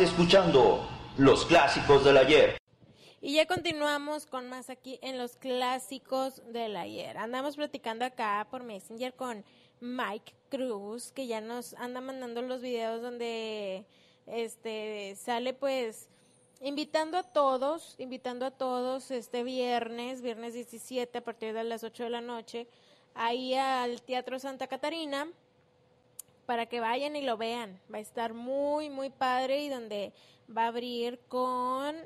Escuchando 0.00 0.88
los 1.18 1.44
clásicos 1.44 2.04
del 2.04 2.16
ayer. 2.16 2.56
Y 3.20 3.34
ya 3.34 3.46
continuamos 3.46 4.26
con 4.26 4.48
más 4.48 4.70
aquí 4.70 4.98
en 5.02 5.18
los 5.18 5.36
clásicos 5.36 6.42
del 6.50 6.76
ayer. 6.76 7.18
Andamos 7.18 7.56
platicando 7.56 8.04
acá 8.04 8.46
por 8.50 8.62
Messenger 8.62 9.12
con 9.14 9.44
Mike 9.80 10.32
Cruz, 10.48 11.12
que 11.12 11.26
ya 11.26 11.40
nos 11.40 11.74
anda 11.74 12.00
mandando 12.00 12.40
los 12.42 12.62
videos 12.62 13.02
donde 13.02 13.84
este 14.26 15.14
sale 15.16 15.52
pues 15.52 16.08
invitando 16.62 17.18
a 17.18 17.22
todos, 17.22 17.94
invitando 17.98 18.46
a 18.46 18.50
todos 18.50 19.10
este 19.10 19.42
viernes, 19.44 20.22
viernes 20.22 20.54
17 20.54 21.18
a 21.18 21.24
partir 21.24 21.52
de 21.52 21.64
las 21.64 21.84
8 21.84 22.04
de 22.04 22.10
la 22.10 22.20
noche, 22.20 22.66
ahí 23.14 23.54
al 23.54 24.00
Teatro 24.02 24.38
Santa 24.38 24.68
Catarina 24.68 25.28
para 26.46 26.66
que 26.66 26.80
vayan 26.80 27.16
y 27.16 27.22
lo 27.22 27.36
vean. 27.36 27.80
Va 27.92 27.98
a 27.98 28.00
estar 28.00 28.34
muy, 28.34 28.90
muy 28.90 29.10
padre 29.10 29.62
y 29.62 29.68
donde 29.68 30.12
va 30.54 30.64
a 30.64 30.68
abrir 30.68 31.20
con 31.28 31.96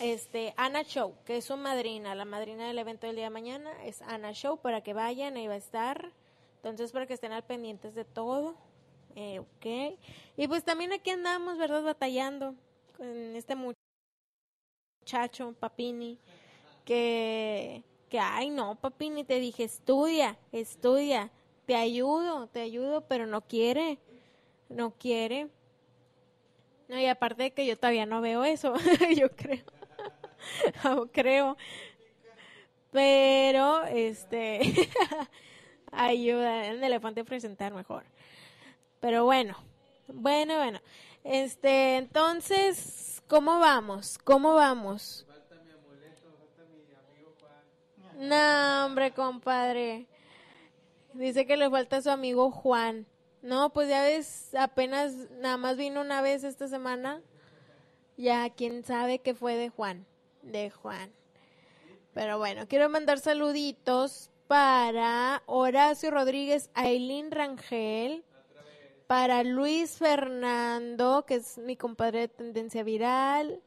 este 0.00 0.54
Ana 0.56 0.82
Show, 0.84 1.14
que 1.24 1.38
es 1.38 1.46
su 1.46 1.56
madrina, 1.56 2.14
la 2.14 2.24
madrina 2.24 2.68
del 2.68 2.78
evento 2.78 3.06
del 3.06 3.16
día 3.16 3.26
de 3.26 3.30
mañana 3.30 3.72
es 3.84 4.02
Ana 4.02 4.32
Show, 4.32 4.58
para 4.58 4.82
que 4.82 4.92
vayan, 4.92 5.36
ahí 5.36 5.46
va 5.46 5.54
a 5.54 5.58
estar. 5.58 6.12
Entonces, 6.56 6.92
para 6.92 7.06
que 7.06 7.14
estén 7.14 7.32
al 7.32 7.44
pendientes 7.44 7.94
de 7.94 8.04
todo. 8.04 8.54
Eh, 9.14 9.40
ok. 9.40 9.98
Y 10.36 10.46
pues 10.46 10.64
también 10.64 10.92
aquí 10.92 11.10
andamos, 11.10 11.58
¿verdad? 11.58 11.82
Batallando 11.82 12.54
con 12.96 13.06
este 13.34 13.56
muchacho, 13.56 15.54
Papini, 15.58 16.18
que, 16.84 17.82
que, 18.08 18.18
ay 18.18 18.50
no, 18.50 18.76
Papini, 18.76 19.24
te 19.24 19.40
dije, 19.40 19.64
estudia, 19.64 20.38
estudia, 20.52 21.30
te 21.68 21.76
ayudo, 21.76 22.46
te 22.46 22.62
ayudo, 22.62 23.02
pero 23.02 23.26
no 23.26 23.42
quiere, 23.42 23.98
no 24.70 24.92
quiere. 24.92 25.48
No, 26.88 26.98
y 26.98 27.04
aparte 27.04 27.42
de 27.42 27.50
que 27.50 27.66
yo 27.66 27.76
todavía 27.76 28.06
no 28.06 28.22
veo 28.22 28.42
eso, 28.42 28.72
yo 29.14 29.28
creo. 29.28 29.64
creo. 31.12 31.58
Pero, 32.90 33.84
este, 33.84 34.88
ayuda, 35.92 36.68
el 36.68 36.82
elefante 36.82 37.20
a 37.20 37.24
presentar 37.24 37.74
mejor. 37.74 38.04
Pero 38.98 39.26
bueno, 39.26 39.54
bueno, 40.06 40.56
bueno. 40.56 40.80
Este, 41.22 41.98
entonces, 41.98 43.22
¿cómo 43.28 43.58
vamos? 43.58 44.16
¿Cómo 44.24 44.54
vamos? 44.54 45.26
No, 48.16 48.86
hombre, 48.86 49.12
compadre. 49.12 50.06
Dice 51.18 51.46
que 51.46 51.56
le 51.56 51.68
falta 51.68 52.00
su 52.00 52.10
amigo 52.10 52.52
Juan. 52.52 53.04
No, 53.42 53.72
pues 53.72 53.88
ya 53.88 54.02
ves, 54.04 54.54
apenas 54.54 55.14
nada 55.40 55.56
más 55.56 55.76
vino 55.76 56.00
una 56.00 56.22
vez 56.22 56.44
esta 56.44 56.68
semana. 56.68 57.20
Ya, 58.16 58.48
quién 58.50 58.84
sabe 58.84 59.18
qué 59.18 59.34
fue 59.34 59.56
de 59.56 59.68
Juan. 59.68 60.06
De 60.42 60.70
Juan. 60.70 61.10
Pero 62.14 62.38
bueno, 62.38 62.68
quiero 62.68 62.88
mandar 62.88 63.18
saluditos 63.18 64.30
para 64.46 65.42
Horacio 65.46 66.12
Rodríguez, 66.12 66.70
Aileen 66.74 67.32
Rangel, 67.32 68.24
para 69.08 69.42
Luis 69.42 69.98
Fernando, 69.98 71.24
que 71.26 71.34
es 71.34 71.58
mi 71.58 71.76
compadre 71.76 72.20
de 72.20 72.28
Tendencia 72.28 72.84
Viral, 72.84 73.60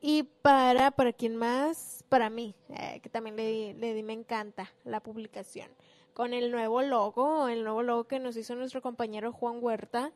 y 0.00 0.22
para, 0.22 0.92
¿para 0.92 1.12
quién 1.12 1.36
más? 1.36 2.04
Para 2.08 2.30
mí, 2.30 2.54
eh, 2.70 3.00
que 3.02 3.10
también 3.10 3.36
le 3.36 3.74
le 3.74 3.92
di 3.92 4.02
me 4.02 4.14
encanta 4.14 4.72
la 4.84 5.00
publicación. 5.00 5.70
Con 6.16 6.32
el 6.32 6.50
nuevo 6.50 6.80
logo, 6.80 7.46
el 7.48 7.62
nuevo 7.62 7.82
logo 7.82 8.04
que 8.04 8.18
nos 8.18 8.38
hizo 8.38 8.54
nuestro 8.54 8.80
compañero 8.80 9.32
Juan 9.32 9.58
Huerta. 9.60 10.12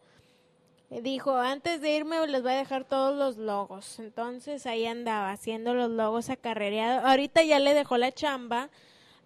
Eh, 0.89 1.03
Dijo, 1.03 1.37
antes 1.37 1.83
de 1.83 1.95
irme 1.95 2.27
les 2.27 2.43
voy 2.43 2.53
a 2.53 2.57
dejar 2.57 2.85
todos 2.85 3.15
los 3.15 3.37
logos. 3.37 3.99
Entonces 3.99 4.65
ahí 4.65 4.87
andaba 4.87 5.31
haciendo 5.31 5.75
los 5.75 5.91
logos 5.91 6.31
acarrereados. 6.31 7.05
Ahorita 7.05 7.43
ya 7.43 7.59
le 7.59 7.75
dejó 7.75 7.99
la 7.99 8.13
chamba 8.13 8.71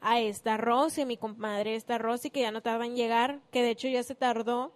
a 0.01 0.19
esta 0.19 0.57
Rosy, 0.57 1.05
mi 1.05 1.17
comadre 1.17 1.77
esta 1.77 1.97
Rosy, 1.97 2.31
que 2.31 2.41
ya 2.41 2.51
no 2.51 2.61
tarda 2.61 2.87
en 2.87 2.97
llegar, 2.97 3.39
que 3.53 3.63
de 3.63 3.71
hecho 3.71 3.87
ya 3.87 4.03
se 4.03 4.17
tardó. 4.17 4.73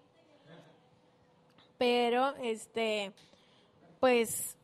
Pero, 1.78 2.36
este, 2.36 3.10
pues, 3.98 4.56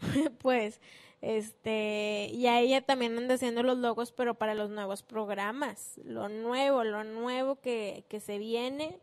pues, 0.42 0.82
este, 1.22 2.30
y 2.32 2.46
a 2.46 2.60
ella 2.60 2.80
también 2.80 3.16
anda 3.18 3.34
haciendo 3.34 3.62
los 3.62 3.76
logos, 3.76 4.12
pero 4.12 4.34
para 4.34 4.54
los 4.54 4.70
nuevos 4.70 5.02
programas, 5.02 5.98
lo 6.04 6.28
nuevo, 6.28 6.84
lo 6.84 7.04
nuevo 7.04 7.56
que, 7.56 8.04
que 8.08 8.20
se 8.20 8.38
viene, 8.38 8.98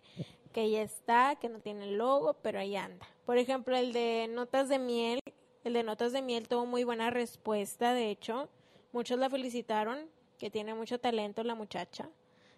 que 0.52 0.70
ya 0.72 0.82
está, 0.82 1.36
que 1.36 1.50
no 1.50 1.60
tiene 1.60 1.92
logo, 1.92 2.34
pero 2.42 2.60
ahí 2.60 2.76
anda. 2.76 3.08
Por 3.26 3.38
ejemplo, 3.38 3.78
el 3.78 3.94
de 3.94 4.28
Notas 4.30 4.70
de 4.70 4.80
Miel, 4.80 5.20
el 5.64 5.74
de 5.74 5.84
Notas 5.84 6.12
de 6.12 6.22
Miel 6.22 6.48
tuvo 6.48 6.66
muy 6.66 6.84
buena 6.84 7.12
respuesta, 7.12 7.94
de 7.94 8.10
hecho, 8.10 8.50
muchos 8.92 9.20
la 9.20 9.30
felicitaron, 9.30 10.10
que 10.40 10.50
tiene 10.50 10.74
mucho 10.74 11.00
talento 11.00 11.44
la 11.44 11.56
muchacha. 11.56 12.10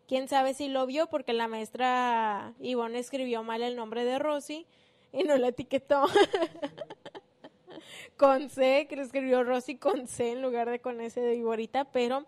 Quién 0.07 0.27
sabe 0.27 0.53
si 0.53 0.69
lo 0.69 0.85
vio 0.85 1.07
porque 1.07 1.33
la 1.33 1.47
maestra 1.47 2.53
Ivonne 2.59 2.99
escribió 2.99 3.43
mal 3.43 3.61
el 3.61 3.75
nombre 3.75 4.05
de 4.05 4.19
Rosy 4.19 4.65
y 5.11 5.23
no 5.23 5.37
la 5.37 5.49
etiquetó. 5.49 6.05
con 8.17 8.49
C, 8.49 8.87
que 8.89 8.95
lo 8.95 9.03
escribió 9.03 9.43
Rosy 9.43 9.75
con 9.75 10.07
C 10.07 10.31
en 10.31 10.41
lugar 10.41 10.69
de 10.69 10.79
con 10.79 11.01
S 11.01 11.19
de 11.19 11.35
Iborita, 11.35 11.85
pero 11.85 12.25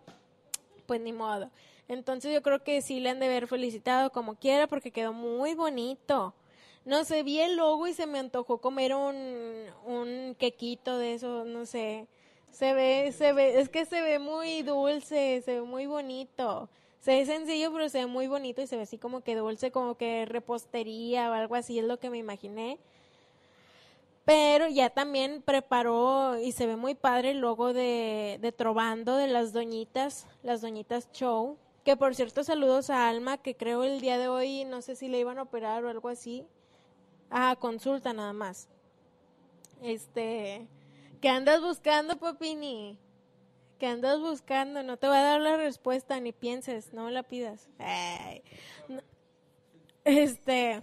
pues 0.86 1.00
ni 1.00 1.12
modo. 1.12 1.50
Entonces 1.88 2.32
yo 2.32 2.42
creo 2.42 2.62
que 2.62 2.80
sí 2.82 3.00
le 3.00 3.10
han 3.10 3.20
de 3.20 3.26
haber 3.26 3.46
felicitado 3.46 4.10
como 4.10 4.36
quiera 4.36 4.66
porque 4.66 4.90
quedó 4.90 5.12
muy 5.12 5.54
bonito. 5.54 6.34
No 6.84 7.04
sé, 7.04 7.22
vi 7.22 7.40
el 7.40 7.56
logo 7.56 7.86
y 7.86 7.94
se 7.94 8.06
me 8.06 8.18
antojó 8.18 8.58
comer 8.58 8.94
un, 8.94 9.66
un 9.84 10.34
quequito 10.38 10.98
de 10.98 11.14
eso, 11.14 11.44
no 11.44 11.64
sé. 11.66 12.08
Se 12.50 12.74
ve, 12.74 13.12
se 13.12 13.32
ve, 13.32 13.60
es 13.60 13.68
que 13.68 13.84
se 13.84 14.02
ve 14.02 14.18
muy 14.18 14.62
dulce, 14.62 15.42
se 15.44 15.60
ve 15.60 15.62
muy 15.62 15.86
bonito. 15.86 16.68
Se 17.00 17.12
ve 17.12 17.26
sencillo, 17.26 17.72
pero 17.72 17.88
se 17.88 17.98
ve 17.98 18.06
muy 18.06 18.26
bonito 18.26 18.62
y 18.62 18.66
se 18.66 18.76
ve 18.76 18.82
así 18.82 18.98
como 18.98 19.22
que 19.22 19.34
dulce, 19.34 19.70
como 19.70 19.96
que 19.96 20.24
repostería 20.24 21.30
o 21.30 21.34
algo 21.34 21.54
así, 21.54 21.78
es 21.78 21.84
lo 21.84 21.98
que 21.98 22.10
me 22.10 22.18
imaginé. 22.18 22.78
Pero 24.24 24.68
ya 24.68 24.90
también 24.90 25.42
preparó 25.42 26.38
y 26.38 26.52
se 26.52 26.66
ve 26.66 26.76
muy 26.76 26.94
padre 26.94 27.32
el 27.32 27.40
logo 27.40 27.72
de, 27.72 28.38
de 28.40 28.52
Trovando 28.52 29.16
de 29.16 29.26
las 29.26 29.52
Doñitas, 29.52 30.26
las 30.42 30.60
Doñitas 30.60 31.10
Show. 31.12 31.58
Que 31.84 31.96
por 31.96 32.14
cierto, 32.14 32.44
saludos 32.44 32.90
a 32.90 33.08
Alma, 33.08 33.38
que 33.38 33.56
creo 33.56 33.82
el 33.82 34.00
día 34.00 34.18
de 34.18 34.28
hoy, 34.28 34.64
no 34.64 34.82
sé 34.82 34.94
si 34.94 35.08
le 35.08 35.18
iban 35.18 35.38
a 35.38 35.42
operar 35.42 35.84
o 35.84 35.88
algo 35.88 36.08
así. 36.08 36.46
Ah, 37.30 37.56
consulta 37.58 38.12
nada 38.12 38.32
más. 38.32 38.68
Este, 39.82 40.68
¿qué 41.20 41.28
andas 41.28 41.60
buscando, 41.60 42.16
Papini? 42.18 42.98
¿Qué 43.80 43.86
andas 43.86 44.20
buscando? 44.20 44.84
No 44.84 44.96
te 44.96 45.08
voy 45.08 45.16
a 45.16 45.22
dar 45.22 45.40
la 45.40 45.56
respuesta, 45.56 46.20
ni 46.20 46.30
pienses, 46.30 46.92
no 46.92 47.10
la 47.10 47.24
pidas. 47.24 47.68
Ay. 47.78 48.42
Este, 50.04 50.82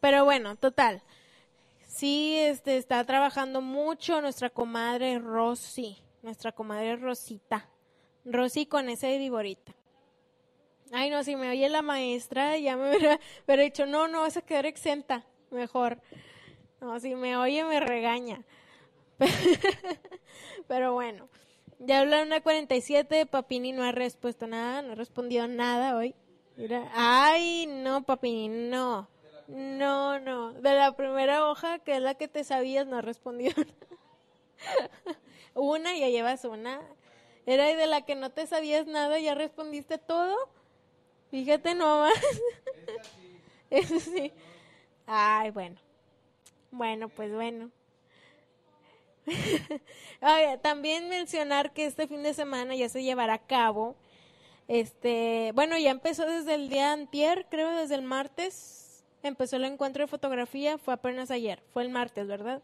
pero 0.00 0.24
bueno, 0.24 0.56
total. 0.56 1.02
Sí, 1.98 2.36
este, 2.38 2.76
está 2.76 3.02
trabajando 3.02 3.60
mucho 3.60 4.20
nuestra 4.20 4.50
comadre 4.50 5.18
Rosy, 5.18 5.98
nuestra 6.22 6.52
comadre 6.52 6.94
Rosita. 6.94 7.68
Rosy 8.24 8.66
con 8.66 8.88
ese 8.88 9.08
de 9.08 9.18
Viborita. 9.18 9.74
Ay, 10.92 11.10
no, 11.10 11.24
si 11.24 11.34
me 11.34 11.50
oye 11.50 11.68
la 11.68 11.82
maestra, 11.82 12.56
ya 12.56 12.76
me 12.76 12.88
hubiera, 12.96 13.18
hubiera 13.44 13.64
dicho, 13.64 13.84
no, 13.84 14.06
no 14.06 14.20
vas 14.20 14.36
a 14.36 14.42
quedar 14.42 14.66
exenta, 14.66 15.26
mejor. 15.50 16.00
No, 16.80 17.00
si 17.00 17.16
me 17.16 17.36
oye, 17.36 17.64
me 17.64 17.80
regaña. 17.80 18.44
Pero 20.68 20.92
bueno, 20.92 21.28
ya 21.80 21.98
habla 21.98 22.22
una 22.22 22.40
47, 22.40 23.26
Papini 23.26 23.72
no 23.72 23.82
ha 23.82 23.90
respuesto 23.90 24.46
nada, 24.46 24.82
no 24.82 24.92
ha 24.92 24.94
respondido 24.94 25.48
nada 25.48 25.96
hoy. 25.96 26.14
Mira, 26.56 26.92
ay, 26.94 27.66
no, 27.66 28.04
Papini, 28.04 28.46
no. 28.48 29.08
No, 29.48 30.20
no. 30.20 30.52
De 30.52 30.74
la 30.74 30.94
primera 30.94 31.48
hoja, 31.48 31.78
que 31.78 31.96
es 31.96 32.02
la 32.02 32.14
que 32.14 32.28
te 32.28 32.44
sabías, 32.44 32.86
no 32.86 32.98
ha 32.98 33.02
respondido. 33.02 33.54
una, 35.54 35.96
ya 35.96 36.08
llevas 36.08 36.44
una. 36.44 36.80
Era 37.46 37.64
de 37.64 37.86
la 37.86 38.02
que 38.02 38.14
no 38.14 38.30
te 38.30 38.46
sabías 38.46 38.86
nada, 38.86 39.18
ya 39.18 39.34
respondiste 39.34 39.96
todo. 39.96 40.36
Fíjate 41.30 41.74
nomás. 41.74 42.12
Eso 43.70 43.98
sí. 44.00 44.32
Ay, 45.06 45.50
bueno. 45.50 45.76
Bueno, 46.70 47.08
pues 47.08 47.32
bueno. 47.32 47.70
Oye, 50.20 50.58
también 50.58 51.08
mencionar 51.08 51.72
que 51.72 51.86
este 51.86 52.06
fin 52.06 52.22
de 52.22 52.34
semana 52.34 52.74
ya 52.74 52.90
se 52.90 53.02
llevará 53.02 53.34
a 53.34 53.46
cabo. 53.46 53.96
Este, 54.68 55.52
bueno, 55.54 55.78
ya 55.78 55.90
empezó 55.90 56.26
desde 56.26 56.54
el 56.54 56.68
día 56.68 56.92
antier, 56.92 57.46
creo 57.50 57.70
desde 57.70 57.94
el 57.94 58.02
martes. 58.02 58.87
Empezó 59.22 59.56
el 59.56 59.64
encuentro 59.64 60.04
de 60.04 60.06
fotografía, 60.06 60.78
fue 60.78 60.94
apenas 60.94 61.30
ayer, 61.30 61.62
fue 61.72 61.82
el 61.82 61.90
martes, 61.90 62.26
¿verdad? 62.26 62.62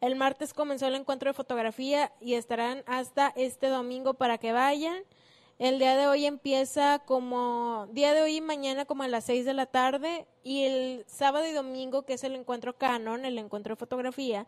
El 0.00 0.16
martes 0.16 0.52
comenzó 0.52 0.86
el 0.86 0.96
encuentro 0.96 1.30
de 1.30 1.34
fotografía 1.34 2.12
y 2.20 2.34
estarán 2.34 2.82
hasta 2.86 3.32
este 3.36 3.68
domingo 3.68 4.14
para 4.14 4.38
que 4.38 4.52
vayan. 4.52 5.02
El 5.60 5.78
día 5.78 5.96
de 5.96 6.08
hoy 6.08 6.26
empieza 6.26 6.98
como, 7.06 7.86
día 7.92 8.12
de 8.14 8.22
hoy 8.22 8.36
y 8.36 8.40
mañana 8.40 8.84
como 8.84 9.04
a 9.04 9.08
las 9.08 9.24
6 9.26 9.44
de 9.44 9.54
la 9.54 9.66
tarde 9.66 10.26
y 10.42 10.64
el 10.64 11.04
sábado 11.06 11.46
y 11.46 11.52
domingo, 11.52 12.02
que 12.02 12.14
es 12.14 12.24
el 12.24 12.34
encuentro 12.34 12.76
canon, 12.76 13.24
el 13.24 13.38
encuentro 13.38 13.74
de 13.74 13.78
fotografía, 13.78 14.46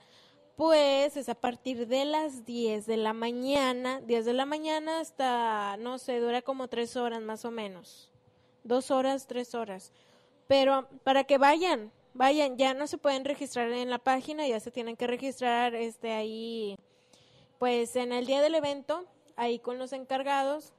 pues 0.57 1.17
es 1.17 1.29
a 1.29 1.37
partir 1.37 1.87
de 1.87 2.05
las 2.05 2.45
10 2.45 2.87
de 2.87 2.97
la 2.97 3.13
mañana, 3.13 4.01
10 4.01 4.25
de 4.25 4.33
la 4.33 4.47
mañana 4.47 4.99
hasta, 4.99 5.77
no 5.77 5.99
sé, 5.99 6.19
dura 6.19 6.43
como 6.43 6.67
3 6.67 6.97
horas 6.97 7.23
más 7.23 7.45
o 7.45 7.53
menos. 7.53 8.11
Dos 8.65 8.91
horas, 8.91 9.27
tres 9.27 9.55
horas. 9.55 9.93
Pero 10.47 10.89
para 11.05 11.25
que 11.25 11.39
vayan, 11.39 11.91
vayan, 12.13 12.57
ya 12.57 12.75
no 12.75 12.87
se 12.87 12.99
pueden 12.99 13.25
registrar 13.25 13.71
en 13.71 13.91
la 13.91 13.99
página, 13.99 14.47
ya 14.47 14.61
se 14.61 14.71
tienen 14.71 14.97
que 14.97 15.07
registrar 15.07 15.75
este 15.75 16.13
ahí, 16.13 16.77
pues 17.59 17.97
en 17.97 18.13
el 18.13 18.27
día 18.27 18.43
del 18.43 18.55
evento, 18.55 19.05
ahí 19.37 19.59
con 19.59 19.79
los 19.79 19.93
encargados. 19.93 20.73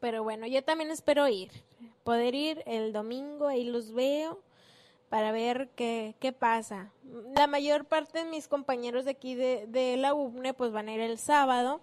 Pero 0.00 0.22
bueno, 0.22 0.46
yo 0.46 0.62
también 0.62 0.90
espero 0.90 1.26
ir, 1.28 1.50
poder 2.04 2.34
ir 2.34 2.62
el 2.66 2.92
domingo, 2.92 3.48
ahí 3.48 3.64
los 3.64 3.92
veo 3.92 4.40
para 5.08 5.32
ver 5.32 5.70
qué, 5.74 6.14
qué 6.20 6.32
pasa. 6.32 6.92
La 7.34 7.46
mayor 7.46 7.84
parte 7.84 8.18
de 8.18 8.24
mis 8.24 8.46
compañeros 8.46 9.04
de 9.04 9.12
aquí 9.12 9.34
de, 9.34 9.66
de 9.66 9.96
la 9.96 10.14
UBNE 10.14 10.54
pues 10.54 10.70
van 10.70 10.88
a 10.88 10.94
ir 10.94 11.00
el 11.00 11.18
sábado, 11.18 11.80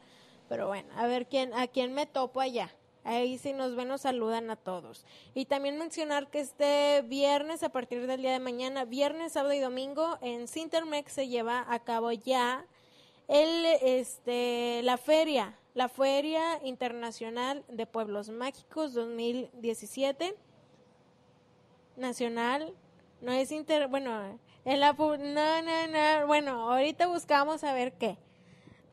pero 0.48 0.68
bueno, 0.68 0.88
a 0.96 1.08
ver 1.08 1.28
quién, 1.28 1.54
a 1.54 1.68
quién 1.68 1.94
me 1.94 2.06
topo 2.06 2.40
allá. 2.40 2.72
Ahí 3.06 3.38
si 3.38 3.54
nos 3.54 3.76
ven 3.76 3.88
nos 3.88 4.02
saludan 4.02 4.50
a 4.50 4.56
todos. 4.56 5.06
Y 5.36 5.46
también 5.46 5.78
mencionar 5.78 6.28
que 6.28 6.40
este 6.40 7.04
viernes, 7.04 7.62
a 7.62 7.70
partir 7.70 8.08
del 8.08 8.22
día 8.22 8.32
de 8.32 8.40
mañana, 8.40 8.84
viernes, 8.84 9.34
sábado 9.34 9.54
y 9.54 9.60
domingo, 9.60 10.18
en 10.22 10.48
Cintermex 10.48 11.14
se 11.14 11.28
lleva 11.28 11.66
a 11.72 11.80
cabo 11.80 12.12
ya 12.12 12.66
el, 13.28 13.66
este, 13.84 14.82
la 14.84 14.98
feria, 14.98 15.56
la 15.76 15.88
Feria 15.88 16.60
Internacional 16.64 17.64
de 17.68 17.86
Pueblos 17.86 18.30
Mágicos 18.30 18.94
2017 18.94 20.36
nacional 21.98 22.74
no 23.22 23.32
es 23.32 23.52
inter 23.52 23.88
bueno 23.88 24.40
en 24.66 24.80
la 24.80 24.94
no 24.94 25.18
no 25.18 25.88
no 25.88 26.28
bueno 26.28 26.72
ahorita 26.72 27.08
buscamos 27.08 27.64
a 27.64 27.74
ver 27.74 27.94
qué 27.94 28.18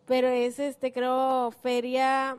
pero 0.07 0.29
es 0.29 0.59
este 0.59 0.93
creo 0.93 1.51
feria 1.51 2.39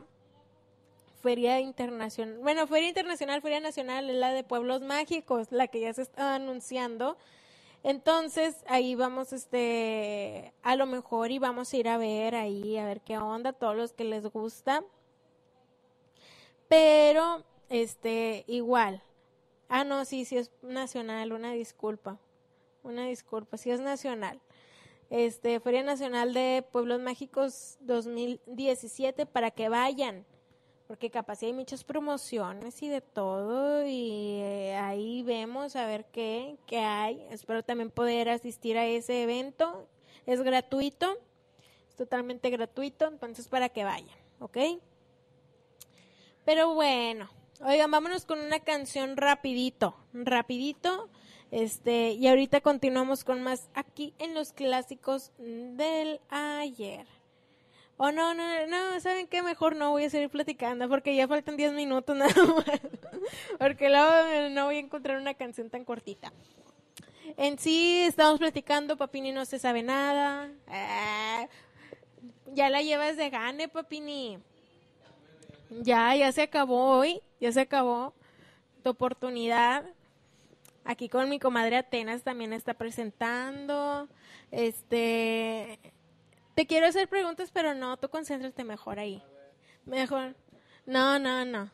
feria 1.24 1.58
internacional 1.58 2.38
bueno 2.38 2.66
feria 2.68 2.88
internacional 2.88 3.42
feria 3.42 3.60
nacional 3.60 4.08
es 4.08 4.16
la 4.16 4.32
de 4.32 4.44
pueblos 4.44 4.82
mágicos 4.82 5.50
la 5.50 5.66
que 5.66 5.80
ya 5.80 5.92
se 5.92 6.02
está 6.02 6.36
anunciando 6.36 7.16
entonces 7.82 8.64
ahí 8.68 8.94
vamos 8.94 9.32
este 9.32 10.52
a 10.62 10.76
lo 10.76 10.86
mejor 10.86 11.32
y 11.32 11.40
vamos 11.40 11.72
a 11.72 11.76
ir 11.76 11.88
a 11.88 11.98
ver 11.98 12.36
ahí 12.36 12.76
a 12.78 12.84
ver 12.84 13.00
qué 13.00 13.18
onda 13.18 13.52
todos 13.52 13.74
los 13.74 13.92
que 13.92 14.04
les 14.04 14.24
gusta 14.26 14.84
pero 16.68 17.42
este 17.68 18.44
igual 18.46 19.02
Ah, 19.68 19.82
no, 19.82 20.04
sí, 20.04 20.24
sí 20.24 20.36
es 20.36 20.52
nacional, 20.62 21.32
una 21.32 21.52
disculpa. 21.52 22.18
Una 22.82 23.06
disculpa, 23.06 23.56
sí 23.56 23.70
es 23.70 23.80
nacional. 23.80 24.40
Este, 25.10 25.58
Feria 25.58 25.82
Nacional 25.82 26.32
de 26.34 26.64
Pueblos 26.70 27.00
Mágicos 27.00 27.76
2017 27.80 29.26
para 29.26 29.50
que 29.50 29.68
vayan, 29.68 30.24
porque 30.86 31.10
capaz 31.10 31.42
hay 31.42 31.52
muchas 31.52 31.82
promociones 31.84 32.82
y 32.82 32.88
de 32.88 33.00
todo 33.00 33.86
y 33.86 34.38
eh, 34.40 34.76
ahí 34.76 35.22
vemos 35.22 35.76
a 35.76 35.86
ver 35.86 36.04
qué, 36.12 36.56
qué 36.66 36.78
hay. 36.78 37.26
Espero 37.30 37.62
también 37.62 37.90
poder 37.90 38.28
asistir 38.28 38.76
a 38.76 38.86
ese 38.86 39.22
evento. 39.22 39.88
Es 40.26 40.42
gratuito, 40.42 41.18
es 41.88 41.96
totalmente 41.96 42.50
gratuito, 42.50 43.06
entonces 43.06 43.48
para 43.48 43.68
que 43.68 43.84
vayan, 43.84 44.16
¿ok? 44.40 44.58
Pero 46.44 46.74
bueno, 46.74 47.30
oigan, 47.60 47.90
vámonos 47.90 48.26
con 48.26 48.38
una 48.38 48.60
canción 48.60 49.16
rapidito, 49.16 49.96
rapidito. 50.12 51.08
Este, 51.50 52.12
y 52.12 52.26
ahorita 52.26 52.60
continuamos 52.60 53.22
con 53.22 53.42
más 53.42 53.68
aquí 53.74 54.12
en 54.18 54.34
los 54.34 54.52
clásicos 54.52 55.30
del 55.38 56.20
ayer. 56.28 57.06
Oh, 57.96 58.10
no, 58.10 58.34
no, 58.34 58.66
no, 58.66 59.00
¿saben 59.00 59.28
qué? 59.28 59.40
Mejor 59.42 59.76
no 59.76 59.90
voy 59.90 60.04
a 60.04 60.10
seguir 60.10 60.28
platicando 60.28 60.88
porque 60.88 61.14
ya 61.14 61.28
faltan 61.28 61.56
10 61.56 61.74
minutos 61.74 62.16
nada 62.16 62.34
más. 62.44 62.80
Porque 63.58 63.88
luego 63.88 64.50
no 64.50 64.64
voy 64.66 64.76
a 64.76 64.80
encontrar 64.80 65.20
una 65.20 65.34
canción 65.34 65.70
tan 65.70 65.84
cortita. 65.84 66.32
En 67.36 67.58
sí, 67.58 68.02
estamos 68.02 68.38
platicando, 68.38 68.96
Papini 68.96 69.32
no 69.32 69.44
se 69.44 69.58
sabe 69.58 69.82
nada. 69.82 70.50
Ah, 70.68 71.46
ya 72.52 72.68
la 72.68 72.82
llevas 72.82 73.16
de 73.16 73.30
gane, 73.30 73.68
Papini. 73.68 74.38
Ya, 75.70 76.14
ya 76.16 76.30
se 76.32 76.42
acabó 76.42 76.98
hoy, 76.98 77.20
ya 77.40 77.52
se 77.52 77.60
acabó 77.60 78.12
tu 78.82 78.90
oportunidad. 78.90 79.84
Aquí 80.84 81.08
con 81.08 81.30
mi 81.30 81.38
comadre 81.38 81.76
Atenas 81.76 82.22
también 82.22 82.52
está 82.52 82.74
presentando. 82.74 84.08
Este, 84.50 85.78
te 86.54 86.66
quiero 86.66 86.86
hacer 86.86 87.08
preguntas, 87.08 87.50
pero 87.52 87.74
no, 87.74 87.96
tú 87.96 88.08
concéntrate 88.08 88.64
mejor 88.64 88.98
ahí. 88.98 89.22
Mejor. 89.84 90.34
No, 90.86 91.18
no, 91.18 91.44
no. 91.44 91.70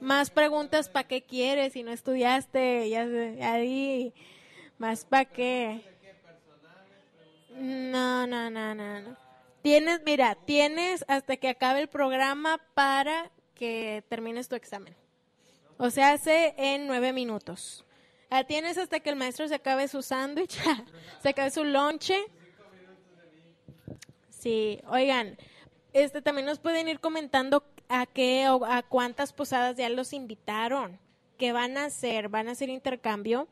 Más 0.00 0.30
preguntas 0.30 0.88
para 0.88 1.06
qué 1.06 1.22
quieres 1.22 1.74
si 1.74 1.82
no 1.82 1.92
estudiaste, 1.92 2.88
ya 2.88 3.04
sé, 3.06 3.42
ahí. 3.42 4.14
Más 4.78 5.04
para 5.04 5.24
qué. 5.26 5.82
No, 7.50 8.26
no, 8.26 8.50
no, 8.50 8.74
no, 8.74 9.00
no. 9.00 9.16
Tienes, 9.62 10.00
mira, 10.04 10.34
tienes 10.34 11.04
hasta 11.06 11.36
que 11.36 11.48
acabe 11.48 11.80
el 11.80 11.88
programa 11.88 12.60
para 12.74 13.30
que 13.54 14.02
termines 14.08 14.48
tu 14.48 14.56
examen. 14.56 14.96
O 15.76 15.90
sea, 15.90 16.12
hace 16.12 16.54
en 16.56 16.86
nueve 16.86 17.12
minutos. 17.12 17.84
Ah, 18.28 18.44
tienes 18.44 18.78
hasta 18.78 18.98
que 19.00 19.10
el 19.10 19.16
maestro 19.16 19.46
se 19.46 19.54
acabe 19.54 19.86
su 19.88 20.02
sándwich, 20.02 20.58
se 21.22 21.28
acabe 21.28 21.50
su 21.50 21.64
lonche. 21.64 22.16
Sí, 24.42 24.80
oigan, 24.88 25.38
este 25.92 26.20
también 26.20 26.46
nos 26.46 26.58
pueden 26.58 26.88
ir 26.88 26.98
comentando 26.98 27.62
a 27.88 28.06
qué 28.06 28.48
o 28.48 28.64
a 28.64 28.82
cuántas 28.82 29.32
posadas 29.32 29.76
ya 29.76 29.88
los 29.88 30.12
invitaron, 30.12 30.98
qué 31.38 31.52
van 31.52 31.78
a 31.78 31.84
hacer, 31.84 32.28
van 32.28 32.48
a 32.48 32.50
hacer 32.50 32.68
intercambio. 32.68 33.46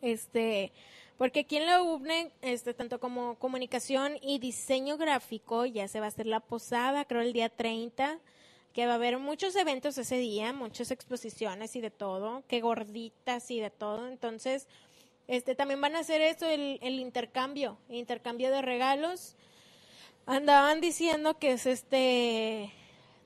Este, 0.00 0.70
porque 1.16 1.40
aquí 1.40 1.56
en 1.56 1.66
la 1.66 1.82
UBNE, 1.82 2.30
este, 2.42 2.74
tanto 2.74 3.00
como 3.00 3.40
comunicación 3.40 4.18
y 4.22 4.38
diseño 4.38 4.98
gráfico, 4.98 5.66
ya 5.66 5.88
se 5.88 5.98
va 5.98 6.06
a 6.06 6.10
hacer 6.10 6.26
la 6.26 6.38
posada, 6.38 7.04
creo 7.04 7.22
el 7.22 7.32
día 7.32 7.48
30, 7.48 8.20
que 8.72 8.86
va 8.86 8.92
a 8.92 8.94
haber 8.94 9.18
muchos 9.18 9.56
eventos 9.56 9.98
ese 9.98 10.18
día, 10.18 10.52
muchas 10.52 10.92
exposiciones 10.92 11.74
y 11.74 11.80
de 11.80 11.90
todo, 11.90 12.44
que 12.46 12.60
gorditas 12.60 13.50
y 13.50 13.58
de 13.58 13.70
todo. 13.70 14.06
Entonces, 14.06 14.68
este, 15.26 15.56
también 15.56 15.80
van 15.80 15.96
a 15.96 16.00
hacer 16.00 16.20
eso, 16.20 16.46
el, 16.46 16.78
el 16.82 17.00
intercambio, 17.00 17.78
intercambio 17.88 18.52
de 18.52 18.62
regalos. 18.62 19.34
Andaban 20.28 20.80
diciendo 20.80 21.38
que 21.38 21.52
es 21.52 21.66
este 21.66 22.72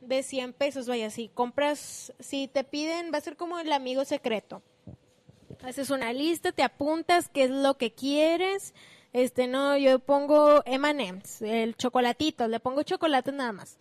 de 0.01 0.23
100 0.23 0.53
pesos, 0.53 0.87
vaya, 0.87 1.11
si 1.11 1.29
compras, 1.29 2.13
si 2.21 2.49
te 2.49 2.65
piden, 2.65 3.13
va 3.13 3.19
a 3.19 3.23
ser 3.23 3.37
como 3.37 3.59
el 3.59 3.73
amigo 3.73 4.05
secreto 4.05 4.63
haces 5.65 5.91
una 5.91 6.13
lista, 6.13 6.51
te 6.51 6.65
apuntas 6.65 7.29
qué 7.29 7.45
es 7.45 7.51
lo 7.51 7.77
que 7.77 7.93
quieres. 7.93 8.75
Este, 9.13 9.47
no, 9.47 9.77
yo 9.77 10.01
pongo 10.01 10.63
M&M's, 10.65 11.41
el 11.43 11.77
chocolatito, 11.77 12.49
le 12.49 12.59
pongo 12.59 12.83
chocolates 12.83 13.33
nada 13.33 13.53
más. 13.53 13.79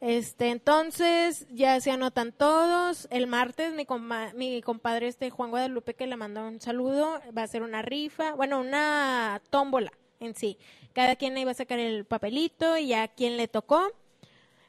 Este, 0.00 0.50
entonces 0.50 1.46
ya 1.50 1.80
se 1.80 1.90
anotan 1.90 2.32
todos. 2.32 3.06
El 3.10 3.28
martes 3.28 3.72
mi, 3.72 3.86
compa- 3.86 4.34
mi 4.34 4.60
compadre 4.60 5.08
este 5.08 5.30
Juan 5.30 5.50
Guadalupe 5.50 5.94
que 5.94 6.06
le 6.06 6.16
mandó 6.16 6.46
un 6.46 6.60
saludo, 6.60 7.20
va 7.36 7.42
a 7.42 7.44
hacer 7.44 7.62
una 7.62 7.80
rifa, 7.80 8.34
bueno, 8.34 8.60
una 8.60 9.40
tómbola 9.48 9.92
en 10.20 10.34
sí. 10.34 10.58
Cada 10.92 11.16
quien 11.16 11.36
ahí 11.36 11.44
va 11.44 11.52
a 11.52 11.54
sacar 11.54 11.78
el 11.78 12.04
papelito 12.04 12.76
y 12.76 12.92
a 12.92 13.08
quien 13.08 13.36
le 13.36 13.48
tocó, 13.48 13.92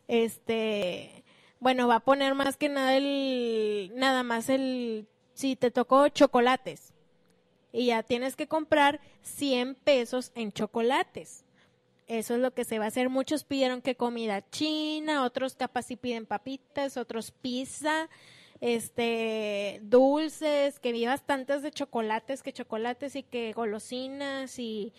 este, 0.07 1.23
bueno, 1.59 1.87
va 1.87 1.95
a 1.95 1.99
poner 1.99 2.35
más 2.35 2.57
que 2.57 2.69
nada 2.69 2.95
el, 2.95 3.91
nada 3.95 4.23
más 4.23 4.49
el, 4.49 5.07
si 5.33 5.55
te 5.55 5.71
tocó 5.71 6.09
chocolates. 6.09 6.93
Y 7.71 7.87
ya 7.87 8.03
tienes 8.03 8.35
que 8.35 8.47
comprar 8.47 9.01
100 9.23 9.75
pesos 9.75 10.31
en 10.35 10.51
chocolates. 10.51 11.43
Eso 12.07 12.35
es 12.35 12.39
lo 12.41 12.53
que 12.53 12.65
se 12.65 12.79
va 12.79 12.85
a 12.85 12.89
hacer. 12.89 13.09
Muchos 13.09 13.43
pidieron 13.43 13.81
que 13.81 13.95
comida 13.95 14.47
china, 14.49 15.23
otros 15.23 15.55
capaz 15.55 15.83
si 15.83 15.95
piden 15.95 16.25
papitas, 16.25 16.97
otros 16.97 17.31
pizza, 17.31 18.09
este, 18.61 19.79
dulces, 19.83 20.79
que 20.79 20.91
vi 20.91 21.05
bastantes 21.05 21.61
de 21.63 21.71
chocolates, 21.71 22.43
que 22.43 22.53
chocolates 22.53 23.15
y 23.15 23.23
que 23.23 23.53
golosinas 23.53 24.59
y, 24.59 24.93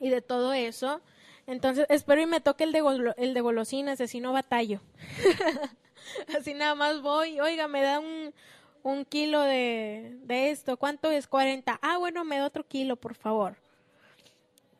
y 0.00 0.10
de 0.10 0.22
todo 0.22 0.52
eso. 0.52 1.00
Entonces, 1.46 1.86
espero 1.90 2.22
y 2.22 2.26
me 2.26 2.40
toque 2.40 2.64
el 2.64 2.72
de, 2.72 3.14
el 3.16 3.34
de 3.34 3.40
golosinas, 3.40 4.00
así 4.00 4.20
no 4.20 4.32
batallo. 4.32 4.80
así 6.38 6.54
nada 6.54 6.74
más 6.74 7.02
voy, 7.02 7.40
oiga, 7.40 7.68
me 7.68 7.82
da 7.82 7.98
un, 8.00 8.32
un 8.82 9.04
kilo 9.04 9.42
de, 9.42 10.16
de 10.22 10.50
esto, 10.50 10.76
¿cuánto 10.76 11.10
es? 11.10 11.26
40. 11.26 11.78
Ah, 11.82 11.98
bueno, 11.98 12.24
me 12.24 12.38
da 12.38 12.46
otro 12.46 12.66
kilo, 12.66 12.96
por 12.96 13.14
favor. 13.14 13.56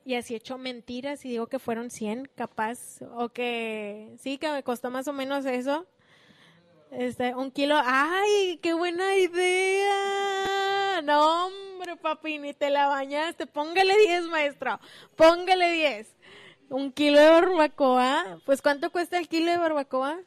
Y 0.06 0.14
así 0.16 0.34
he 0.34 0.36
hecho 0.36 0.58
mentiras 0.58 1.24
y 1.24 1.30
digo 1.30 1.46
que 1.46 1.58
fueron 1.58 1.90
100, 1.90 2.30
capaz, 2.34 3.00
o 3.14 3.30
que 3.30 4.14
sí, 4.20 4.36
que 4.36 4.50
me 4.50 4.62
costó 4.62 4.90
más 4.90 5.08
o 5.08 5.12
menos 5.12 5.46
eso. 5.46 5.86
Este, 6.90 7.34
un 7.34 7.50
kilo. 7.50 7.76
¡Ay, 7.82 8.58
qué 8.62 8.74
buena 8.74 9.16
idea! 9.16 11.02
No, 11.02 11.48
hombre, 11.84 11.96
papi, 12.00 12.38
ni 12.38 12.54
te 12.54 12.70
la 12.70 12.86
bañaste. 12.88 13.46
Póngale 13.46 13.94
10, 13.98 14.24
maestro. 14.24 14.80
Póngale 15.16 15.70
10. 15.70 16.08
Un 16.70 16.90
kilo 16.92 17.18
de 17.20 17.28
barbacoa. 17.28 18.40
Pues, 18.46 18.62
¿cuánto 18.62 18.90
cuesta 18.90 19.18
el 19.18 19.28
kilo 19.28 19.50
de 19.50 19.58
barbacoa? 19.58 20.18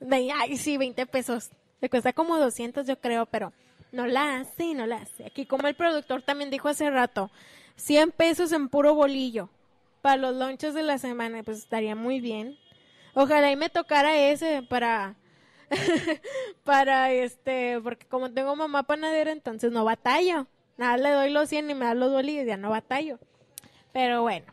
De- 0.00 0.30
ay, 0.32 0.56
sí, 0.58 0.76
20 0.76 1.06
pesos. 1.06 1.50
Le 1.80 1.88
cuesta 1.88 2.12
como 2.12 2.36
200, 2.36 2.86
yo 2.86 3.00
creo, 3.00 3.24
pero 3.26 3.52
no 3.92 4.06
la 4.06 4.36
hace, 4.40 4.74
no 4.74 4.86
la 4.86 4.96
hace. 4.96 5.24
Aquí, 5.26 5.46
como 5.46 5.68
el 5.68 5.74
productor 5.74 6.22
también 6.22 6.50
dijo 6.50 6.68
hace 6.68 6.90
rato, 6.90 7.30
100 7.76 8.10
pesos 8.12 8.52
en 8.52 8.68
puro 8.68 8.94
bolillo 8.94 9.48
para 10.02 10.16
los 10.16 10.36
lonches 10.36 10.74
de 10.74 10.82
la 10.82 10.98
semana, 10.98 11.42
pues 11.44 11.58
estaría 11.58 11.94
muy 11.94 12.20
bien. 12.20 12.58
Ojalá 13.14 13.50
y 13.50 13.56
me 13.56 13.70
tocara 13.70 14.16
ese 14.16 14.62
para, 14.68 15.16
para 16.64 17.10
este, 17.12 17.80
porque 17.82 18.06
como 18.06 18.30
tengo 18.30 18.54
mamá 18.54 18.82
panadera, 18.82 19.32
entonces 19.32 19.72
no 19.72 19.84
batallo. 19.84 20.46
Nada, 20.78 20.96
le 20.96 21.10
doy 21.10 21.30
los 21.30 21.48
100 21.48 21.70
y 21.70 21.74
me 21.74 21.84
da 21.84 21.94
los 21.94 22.10
bolillos, 22.10 22.46
ya 22.46 22.56
no 22.56 22.70
batallo. 22.70 23.18
Pero 23.92 24.22
bueno. 24.22 24.46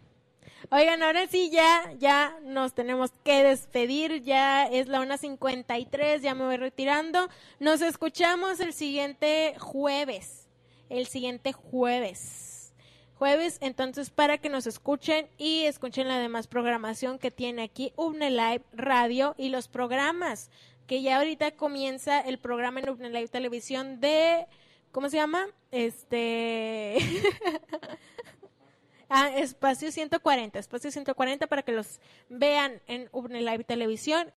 Oigan, 0.71 1.03
ahora 1.03 1.27
sí 1.27 1.51
ya, 1.51 1.93
ya 1.99 2.39
nos 2.43 2.73
tenemos 2.73 3.11
que 3.23 3.43
despedir, 3.43 4.23
ya 4.23 4.65
es 4.65 4.87
la 4.87 4.99
1.53, 4.99 6.21
ya 6.21 6.33
me 6.33 6.45
voy 6.45 6.57
retirando. 6.57 7.29
Nos 7.59 7.81
escuchamos 7.81 8.59
el 8.59 8.73
siguiente 8.73 9.53
jueves, 9.59 10.47
el 10.89 11.05
siguiente 11.05 11.53
jueves. 11.53 12.73
Jueves, 13.19 13.59
entonces 13.61 14.09
para 14.09 14.39
que 14.39 14.49
nos 14.49 14.65
escuchen 14.65 15.27
y 15.37 15.65
escuchen 15.65 16.07
la 16.07 16.17
demás 16.17 16.47
programación 16.47 17.19
que 17.19 17.29
tiene 17.29 17.61
aquí 17.61 17.93
Ubne 17.95 18.31
Live 18.31 18.63
Radio 18.73 19.35
y 19.37 19.49
los 19.49 19.67
programas, 19.67 20.49
que 20.87 21.03
ya 21.03 21.17
ahorita 21.17 21.51
comienza 21.51 22.19
el 22.19 22.39
programa 22.39 22.79
en 22.79 22.89
Ubne 22.89 23.11
Live 23.11 23.27
Televisión 23.27 24.01
de, 24.01 24.47
¿cómo 24.95 25.09
se 25.09 25.17
llama? 25.17 25.45
Este... 25.71 26.97
Ah, 29.07 29.29
espacio 29.37 29.91
140, 29.91 30.57
espacio 30.57 30.89
140 30.89 31.45
para 31.45 31.61
que 31.61 31.71
los 31.71 31.99
vean 32.27 32.81
en 32.87 33.07
Live 33.13 33.63
Televisión. 33.63 34.33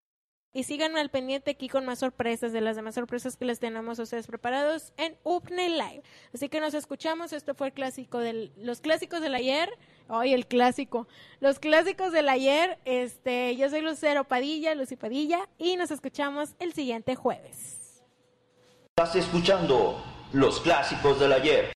Y 0.53 0.65
síganme 0.65 1.01
al 1.01 1.09
pendiente 1.09 1.53
aquí 1.53 1.71
con 1.71 1.87
más 1.87 2.01
sorpresas 2.01 2.53
de 2.53 2.61
las 2.61 2.77
demás 2.77 2.95
sorpresas 2.95 3.39
que 3.39 3.47
les 3.47 3.61
tenemos 3.61 3.99
a 3.99 4.03
ustedes 4.03 4.27
preparados 4.27 4.93
en 4.99 5.17
Upne 5.25 5.71
Live. 5.71 6.03
Así 6.35 6.51
que 6.51 6.61
nos 6.61 6.75
escuchamos. 6.75 7.33
Esto 7.33 7.55
fue 7.55 7.69
el 7.69 7.73
clásico 7.73 8.19
del, 8.19 8.53
los 8.59 8.83
clásicos 8.83 9.23
del 9.23 9.35
ayer. 9.35 9.71
Hoy 10.07 10.35
el 10.35 10.47
clásico. 10.47 11.09
Los 11.41 11.59
clásicos 11.59 12.13
del 12.13 12.29
ayer. 12.29 12.79
Este, 12.85 13.57
yo 13.57 13.71
soy 13.71 13.81
Lucero 13.81 14.25
Padilla, 14.25 14.75
Lucy 14.75 14.97
Padilla, 14.97 15.49
y 15.57 15.77
nos 15.77 15.91
escuchamos 15.91 16.51
el 16.59 16.75
siguiente 16.75 17.17
jueves. 17.17 18.05
Estás 18.95 19.17
escuchando 19.17 20.18
los 20.33 20.61
clásicos 20.61 21.19
del 21.21 21.33
ayer. 21.33 21.73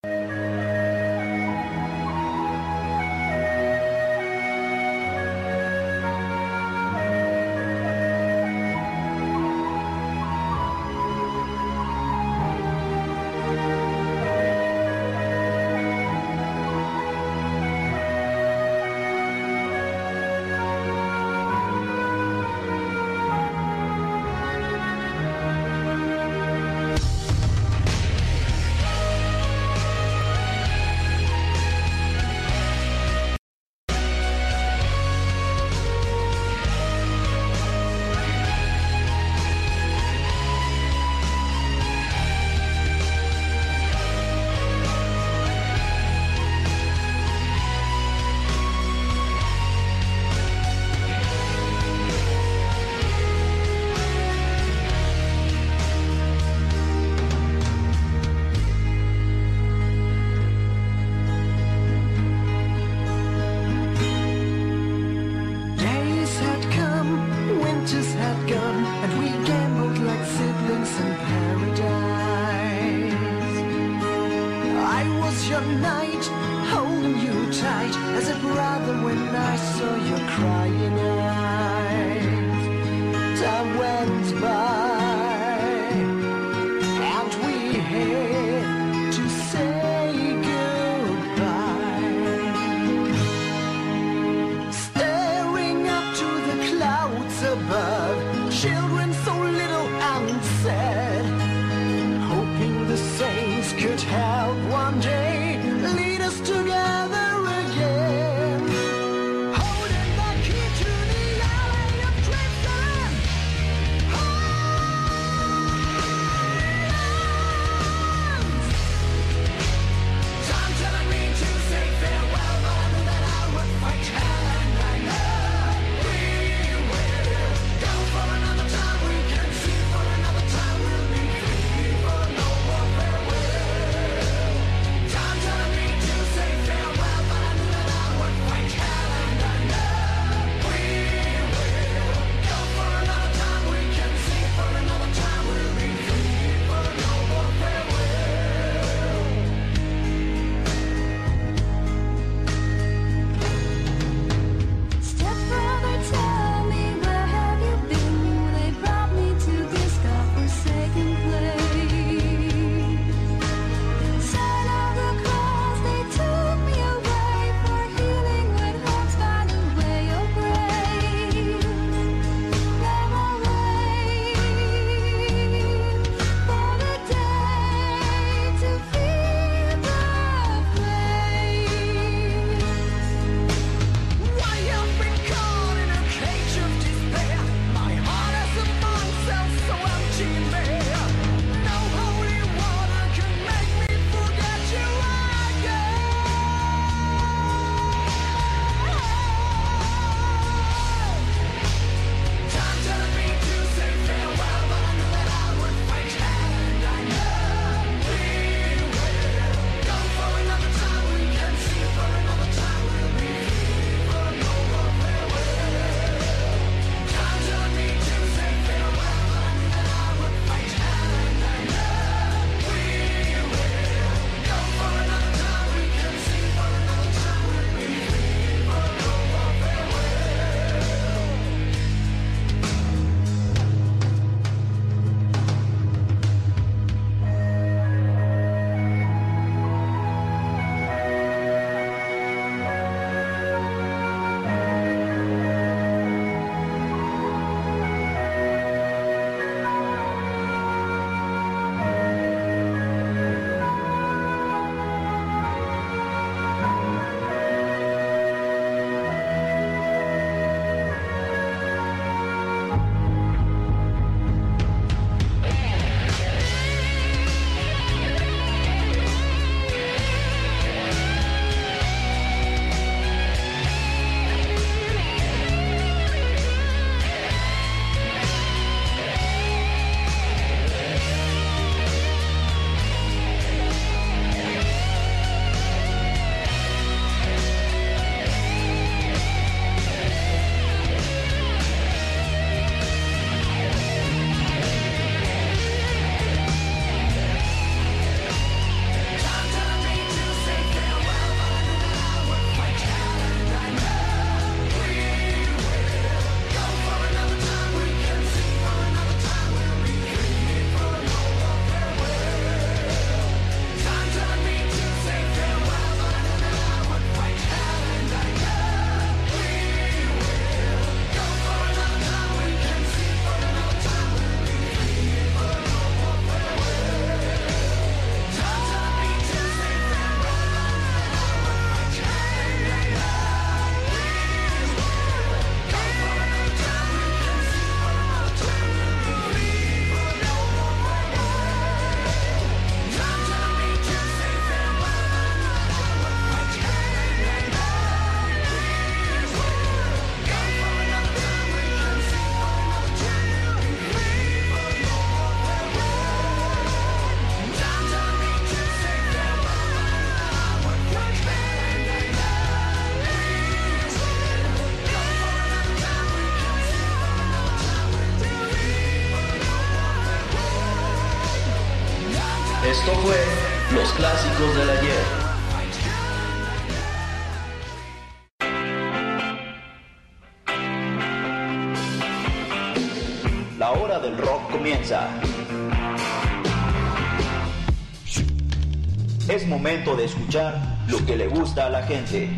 Escuchar 390.05 390.55
lo 390.89 391.05
que 391.05 391.17
le 391.17 391.29
gusta 391.29 391.67
a 391.67 391.71
la 391.71 391.83
gente. 391.83 392.29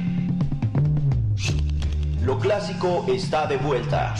Lo 2.23 2.39
clásico 2.39 3.05
está 3.09 3.47
de 3.47 3.57
vuelta. 3.57 4.15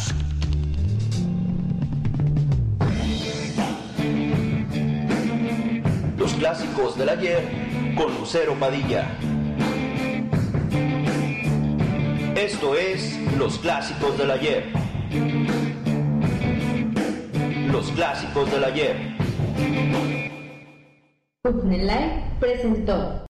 Los 6.17 6.33
clásicos 6.35 6.97
del 6.97 7.09
ayer 7.09 7.95
con 7.97 8.15
Lucero 8.15 8.55
Padilla. 8.55 9.09
Esto 12.37 12.75
es 12.75 13.19
Los 13.39 13.59
clásicos 13.59 14.19
del 14.19 14.31
ayer. 14.31 14.65
Los 17.71 17.91
clásicos 17.91 18.51
del 18.51 18.65
ayer. 18.65 19.15
Live 21.65 22.23
presentó 22.41 23.21